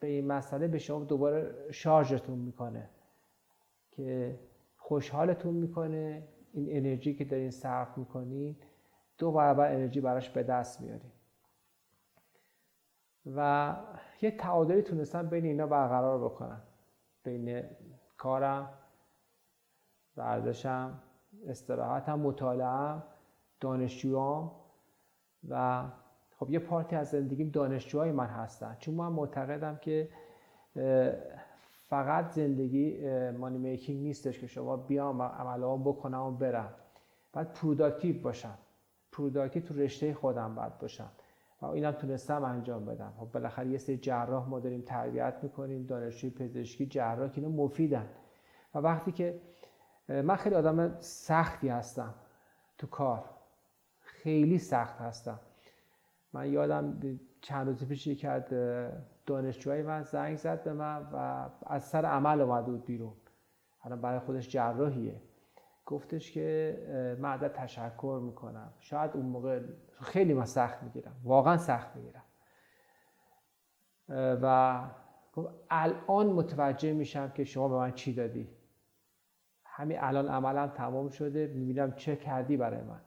به 0.00 0.06
این 0.06 0.26
مسئله 0.26 0.68
به 0.68 0.78
شما 0.78 1.04
دوباره 1.04 1.72
شارژتون 1.72 2.38
می‌کنه 2.38 2.90
که 3.90 4.38
خوشحالتون 4.76 5.54
می‌کنه. 5.54 6.28
این 6.52 6.66
انرژی 6.70 7.14
که 7.14 7.24
دارین 7.24 7.50
صرف 7.50 7.98
می‌کنین 7.98 8.56
دو 9.18 9.32
برابر 9.32 9.72
انرژی 9.72 10.00
براش 10.00 10.30
به 10.30 10.42
دست 10.42 10.80
میارین. 10.80 11.12
و 13.36 13.76
یه 14.22 14.30
تعادلی 14.30 14.82
تونستم 14.82 15.28
بین 15.28 15.44
اینا 15.44 15.66
برقرار 15.66 16.24
بکنم 16.24 16.62
بین 17.22 17.62
کارم 18.16 18.72
ورزشم 20.20 20.98
استراحتم 21.46 22.20
مطالعه 22.20 23.02
دانشجوام 23.60 24.52
و 25.48 25.84
خب 26.38 26.50
یه 26.50 26.58
part 26.58 26.88
ی 26.88 26.96
از 26.96 27.10
زندگیم 27.10 27.50
دانشجوهای 27.50 28.12
من 28.12 28.26
هستن. 28.26 28.76
چون 28.78 28.94
من 28.94 29.08
معتقدم 29.08 29.76
که 29.76 30.08
فقط 31.88 32.30
زندگی 32.30 33.00
money 33.30 33.58
making 33.58 34.02
نیستش 34.02 34.40
که 34.40 34.46
شما 34.46 34.76
بیام 34.76 35.22
عملا 35.22 35.76
بکنم 35.76 36.22
و 36.22 36.30
برم. 36.30 36.74
باید 37.32 37.52
productive 37.52 38.22
باشم. 38.22 38.58
productive 39.12 39.62
تو 39.62 39.74
رشته 39.74 40.14
خودم 40.14 40.54
باید 40.54 40.78
باشم. 40.78 41.10
و 41.62 41.66
اینم 41.66 41.92
تونستم 41.92 42.44
انجام 42.44 42.84
بدم. 42.84 43.12
خب 43.18 43.32
بالاخره 43.32 43.68
یه 43.68 43.78
سری 43.78 43.96
جراح 43.96 44.48
ما 44.48 44.60
داریم 44.60 44.80
تربیت 44.80 45.34
می‌کنیم 45.42 45.86
دانشجوی 45.86 46.30
پزشکی 46.30 46.86
جراح 46.86 47.28
که 47.28 47.40
اینا 47.40 47.62
مفیدن. 47.64 48.06
و 48.74 48.78
وقتی 48.78 49.12
که 49.12 49.40
من 50.10 50.36
خیلی 50.36 50.54
آدم 50.54 51.00
سختی 51.00 51.68
هستم 51.68 52.14
تو 52.78 52.86
کار. 52.86 53.24
خیلی 54.00 54.58
سخت 54.58 54.98
هستم. 54.98 55.40
من 56.32 56.52
یادم 56.52 57.00
چند 57.40 57.66
روز 57.66 57.84
پیش 57.84 58.06
یک 58.06 58.24
از 58.24 58.42
دانشجوهای 59.26 59.82
من 59.82 60.02
زنگ 60.02 60.36
زد 60.36 60.62
به 60.62 60.72
من 60.72 61.06
و 61.12 61.48
از 61.66 61.84
سر 61.84 62.04
عمل 62.04 62.40
اومد 62.40 62.66
بود 62.66 62.84
بیرون. 62.84 63.12
الان 63.82 64.00
برای 64.00 64.18
خودش 64.18 64.48
جراحیه. 64.48 65.20
گفتش 65.86 66.32
که 66.32 67.16
من 67.20 67.32
ازت 67.32 67.52
تشکر 67.52 68.20
می‌کنم. 68.22 68.72
شاید 68.78 69.10
اون 69.14 69.26
موقع 69.26 69.60
خیلی 70.00 70.34
من 70.34 70.44
سخت 70.44 70.82
می‌گیرم. 70.82 71.16
واقعا 71.24 71.56
سخت 71.56 71.96
می‌گیرم. 71.96 72.22
و 74.42 74.80
الان 75.70 76.26
متوجه 76.26 76.92
میشم 76.92 77.30
که 77.30 77.44
شما 77.44 77.68
به 77.68 77.74
من 77.74 77.92
چی 77.92 78.14
دادی. 78.14 78.48
همین 79.72 79.98
الان 80.00 80.28
عملم 80.28 80.66
تمام 80.66 81.08
شده 81.08 81.46
می‌بینم 81.46 81.92
چه 81.92 82.16
کردی 82.16 82.56
برای 82.56 82.82
من. 82.82 83.00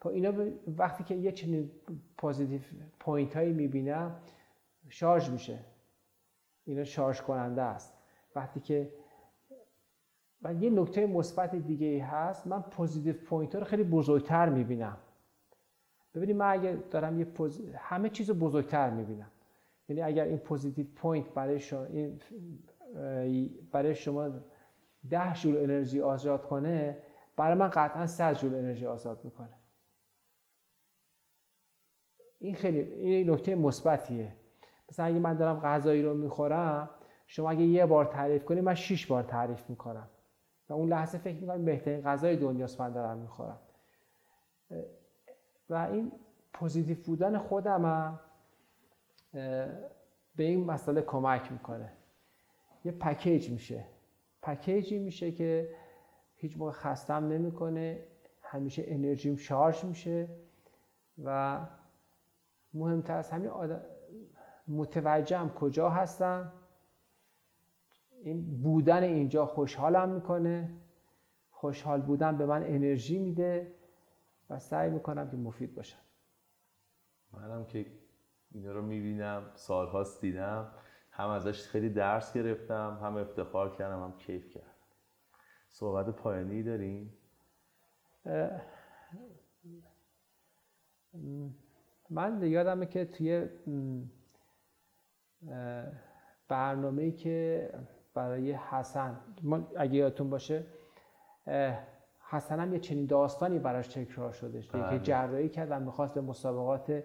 با 0.00 0.10
اینا 0.10 0.32
وقتی 0.78 1.04
که 1.04 1.14
یه 1.14 1.32
چنین 1.32 1.70
positive 2.18 2.60
point 3.00 3.36
هایی 3.36 3.52
می‌بینم 3.52 4.16
شارژ 4.88 5.30
میشه. 5.30 5.58
اینا 6.64 6.84
شارژ 6.84 7.20
کننده 7.20 7.62
است. 7.62 7.94
وقتی 8.36 8.60
که 8.60 8.92
و 10.42 10.54
یه 10.54 10.70
نکته 10.70 11.06
مثبت 11.06 11.54
دیگه 11.54 11.86
ای 11.86 11.98
هست 11.98 12.46
من 12.46 12.62
positive 12.62 13.24
point 13.24 13.54
ها 13.54 13.58
رو 13.58 13.66
خیلی 13.66 13.84
بزرگتر 13.84 14.48
می‌بینم. 14.48 14.96
ببینید 16.14 16.36
من 16.36 16.50
اگه 16.50 16.72
دارم 16.90 17.18
یه 17.18 17.24
pos... 17.24 17.60
همه 17.74 18.08
چیز 18.08 18.28
رو 18.28 18.34
بزرگتر 18.34 18.90
می‌بینم. 18.90 19.30
یعنی 19.88 20.02
اگر 20.02 20.24
این 20.24 20.38
positive 20.38 20.86
point 20.94 21.28
برای 21.28 21.60
شما 21.60 21.84
این 21.84 22.20
برای 23.72 23.94
شما 23.94 24.30
10 25.10 25.34
جول 25.34 25.56
انرژی 25.56 26.00
آزاد 26.00 26.46
کنه 26.46 26.98
برای 27.36 27.54
من 27.54 27.68
قطعا 27.68 28.06
100 28.06 28.34
جول 28.34 28.54
انرژی 28.54 28.86
آزاد 28.86 29.24
می‌کنه. 29.24 29.58
این 32.38 32.54
خیلی 32.54 32.80
این 32.80 33.30
نکته 33.30 33.54
مثبتیه. 33.54 34.36
مثلا 34.90 35.06
اگه 35.06 35.18
من 35.18 35.34
دارم 35.34 35.60
غذایی 35.60 36.02
رو 36.02 36.14
می‌خورم 36.14 36.90
شما 37.26 37.50
اگه 37.50 37.62
یه 37.62 37.86
بار 37.86 38.04
تعریف 38.04 38.44
کنی 38.44 38.60
من 38.60 38.74
6 38.74 39.06
بار 39.06 39.22
تعریف 39.22 39.70
می‌کنم. 39.70 40.08
و 40.68 40.72
اون 40.72 40.88
لحظه 40.88 41.18
فکر 41.18 41.40
می‌کنم 41.40 41.64
بهترین 41.64 42.00
غذای 42.00 42.36
دنیاست 42.36 42.80
من 42.80 42.92
دارم 42.92 43.18
می‌خورم. 43.18 43.58
و 45.70 45.74
این 45.74 46.12
positive 46.52 46.96
بودن 46.96 47.38
خودم 47.38 48.18
به 50.36 50.44
این 50.44 50.64
مسئله 50.64 51.02
کمک 51.02 51.52
می‌کنه. 51.52 51.92
یه 52.84 52.92
پکیج 52.92 53.50
میشه. 53.50 53.84
پکیجی 54.42 54.98
میشه 54.98 55.32
که 55.32 55.74
هیچ 56.34 56.56
موقع 56.56 56.70
خستم 56.70 57.28
نمی‌کنه. 57.28 58.06
همیشه 58.42 58.84
انرژیم 58.86 59.36
شارژ 59.36 59.84
میشه 59.84 60.28
و 61.24 61.60
مهمتر 62.74 63.16
از 63.16 63.30
همین 63.30 63.50
متوجهم 64.68 65.50
کجا 65.50 65.90
هستم. 65.90 66.52
این 68.22 68.62
بودن 68.62 69.02
اینجا 69.02 69.46
خوشحالم 69.46 70.08
می‌کنه. 70.08 70.70
خوشحال 71.50 72.02
بودن 72.02 72.36
به 72.36 72.46
من 72.46 72.62
انرژی 72.62 73.18
میده 73.18 73.74
و 74.50 74.58
سعی 74.58 74.90
می‌کنم 74.90 75.30
که 75.30 75.36
مفید 75.36 75.74
باشم. 75.74 75.98
منم 77.32 77.64
که 77.64 77.86
اینا 78.50 78.72
رو 78.72 78.82
می‌بینم 78.82 79.50
سالهاست 79.54 80.20
دیدم. 80.20 80.72
هم 81.12 81.28
ازش 81.28 81.68
خیلی 81.68 81.90
درس 81.90 82.32
گرفتم 82.32 82.98
هم 83.02 83.16
افتخار 83.16 83.76
کردم 83.76 84.02
هم 84.02 84.16
کیف 84.16 84.48
کردم. 84.48 84.66
صحبت 85.68 86.08
پایانی 86.08 86.62
داریم؟ 86.62 87.18
من 92.10 92.42
یادمه 92.42 92.86
که 92.86 93.04
توی 93.04 93.48
برنامه 96.48 97.10
که 97.10 97.70
برای 98.14 98.52
حسن 98.52 99.20
اگه 99.76 99.94
یادتون 99.94 100.30
باشه 100.30 100.66
حسن 102.30 102.60
هم 102.60 102.72
یه 102.72 102.78
چنین 102.78 103.06
داستانی 103.06 103.58
براش 103.58 103.88
تکرار 103.88 104.32
شده 104.32 104.62
که 104.62 104.78
بله. 104.78 104.98
جراحی 104.98 105.48
کرد 105.48 105.68
و 105.70 105.80
می‌خواست 105.80 106.14
به 106.14 106.20
مسابقات 106.20 107.04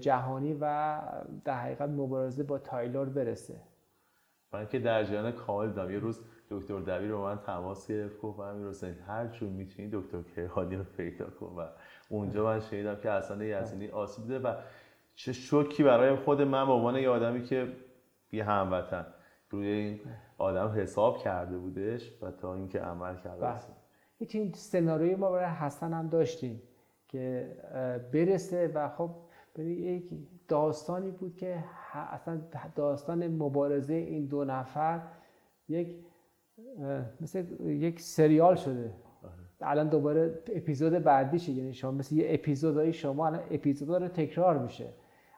جهانی 0.00 0.56
و 0.60 0.98
در 1.44 1.54
حقیقت 1.54 1.88
مبارزه 1.88 2.42
با 2.42 2.58
تایلور 2.58 3.08
برسه. 3.08 3.60
من 4.52 4.66
که 4.66 4.78
در 4.78 5.04
جریان 5.04 5.32
کامل 5.32 5.72
دارم 5.72 5.90
یه 5.90 5.98
روز 5.98 6.20
دکتر 6.50 6.80
دبیر 6.80 7.10
رو 7.10 7.22
من 7.22 7.38
تماس 7.38 7.88
گرفت 7.88 8.20
گفت 8.20 8.40
امیر 8.40 8.68
حسین 8.68 8.94
هر 9.06 9.26
جور 9.26 9.48
می‌تونی 9.48 9.88
دکتر 9.92 10.22
کیهانی 10.22 10.76
رو 10.76 10.84
پیدا 10.84 11.26
کن. 11.30 11.46
و 11.46 11.66
اونجا 12.08 12.44
من 12.44 12.60
شنیدم 12.60 12.96
که 12.96 13.10
حسن 13.10 13.40
یزینی 13.40 13.88
آسیب 13.88 14.24
دیده 14.24 14.38
و 14.38 14.54
چه 15.14 15.32
شوکی 15.32 15.82
برای 15.82 16.16
خود 16.16 16.42
من 16.42 16.66
به 16.66 16.72
عنوان 16.72 16.96
یه 16.96 17.08
آدمی 17.08 17.42
که 17.42 17.72
یه 18.32 18.44
هموطن. 18.44 19.06
روی 19.50 19.66
این 19.66 20.00
آدم 20.38 20.68
حساب 20.68 21.18
کرده 21.18 21.58
بودش 21.58 22.22
و 22.22 22.30
تا 22.30 22.54
اینکه 22.54 22.80
عمل 22.80 23.16
کرده 23.16 23.40
بله. 23.40 23.54
هیچ 24.18 24.34
این 24.34 24.52
سناریوی 24.52 25.14
ما 25.14 25.30
برای 25.30 25.44
حسن 25.44 25.92
هم 25.92 26.08
داشتیم 26.08 26.62
که 27.08 27.56
برسه 28.12 28.68
و 28.74 28.88
خب 28.88 29.10
یک 29.56 30.10
داستانی 30.48 31.10
بود 31.10 31.36
که 31.36 31.64
اصلا 31.94 32.40
داستان 32.74 33.28
مبارزه 33.28 33.94
این 33.94 34.26
دو 34.26 34.44
نفر 34.44 35.00
یک 35.68 35.96
مثل 37.20 37.44
یک 37.60 38.00
سریال 38.00 38.54
شده. 38.54 38.92
آره. 39.22 39.32
الان 39.60 39.88
دوباره 39.88 40.38
اپیزود 40.54 40.92
بعدیشه 40.92 41.52
یعنی 41.52 41.72
شما 41.72 41.90
مثل 41.90 42.14
یه 42.14 42.26
اپیزودهای 42.28 42.92
شما 42.92 43.26
الان 43.26 43.40
اپیزود 43.50 44.02
رو 44.02 44.08
تکرار 44.08 44.58
میشه. 44.58 44.88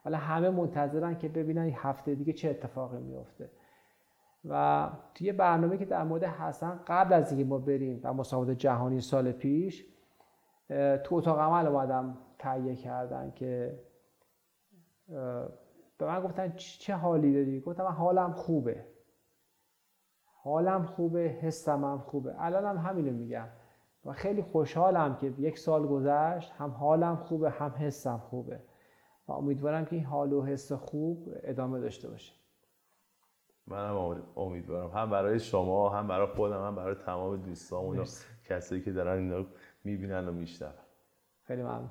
حالا 0.05 0.19
همه 0.19 0.51
منتظرن 0.51 1.19
که 1.19 1.29
ببینن 1.29 1.71
هفته 1.75 2.15
دیگه 2.15 2.33
چه 2.33 2.51
اتفاقی 2.51 2.99
میفته. 2.99 3.51
و 4.49 4.89
توی 5.15 5.33
برنامه 5.33 5.79
که 5.79 5.85
در 5.85 6.05
مورد 6.05 6.25
حسن 6.25 6.81
قبل 6.87 7.13
از 7.13 7.33
اینکه 7.33 7.49
ما 7.49 7.59
بریم 7.59 8.01
و 8.03 8.15
مسابقات 8.15 8.59
جهانی 8.59 9.01
سال 9.01 9.33
پیش 9.33 9.87
تو 11.05 11.15
اتاق 11.15 11.39
عمل 11.39 11.67
اومدم 11.67 12.19
تهیه 12.39 12.77
کردن 12.77 13.33
که 13.37 13.79
به 15.99 16.07
من 16.07 16.21
گفتن 16.23 16.53
چه 16.57 16.95
حالی 16.95 17.33
داری؟ 17.33 17.61
گفتم 17.61 17.85
من 17.85 17.93
حالم 17.93 18.33
خوبه. 18.33 18.85
حالم 20.25 20.87
خوبه 20.87 21.21
حسم 21.21 21.85
هم 21.85 21.99
خوبه. 21.99 22.35
الانم 22.39 22.79
هم 22.79 22.91
همینو 22.91 23.13
میگم. 23.13 23.49
و 24.05 24.13
خیلی 24.13 24.43
خوشحالم 24.43 25.17
که 25.17 25.35
یک 25.39 25.59
سال 25.59 25.87
گذشت 25.87 26.53
هم 26.53 26.71
حالم 26.71 27.17
خوبه 27.17 27.51
هم 27.51 27.71
حسم 27.71 28.19
خوبه. 28.19 28.61
و 29.29 29.33
امیدوارم 29.33 29.85
که 29.85 29.97
این 29.97 30.05
حال 30.05 30.33
و 30.33 30.45
حس 30.45 30.73
خوب 30.73 31.29
ادامه 31.43 31.81
داشته 31.81 32.09
باشه. 32.09 32.35
منم 33.67 34.23
امیدوارم. 34.37 34.91
هم 34.91 35.11
برای 35.11 35.41
شما 35.41 35.89
هم 35.89 36.09
برای 36.09 36.27
خودم 36.27 36.67
هم 36.67 36.75
برای 36.75 36.95
تمام 36.95 37.37
دوستامون 37.37 37.99
و 37.99 38.05
کسایی 38.45 38.83
که 38.83 38.93
دارن 38.93 39.19
اینا 39.19 39.39
رو 39.39 39.47
می‌بینن 39.85 40.29
و 40.29 40.33
میشنون. 40.33 40.73
خیلی 41.43 41.63
ممنون. 41.63 41.91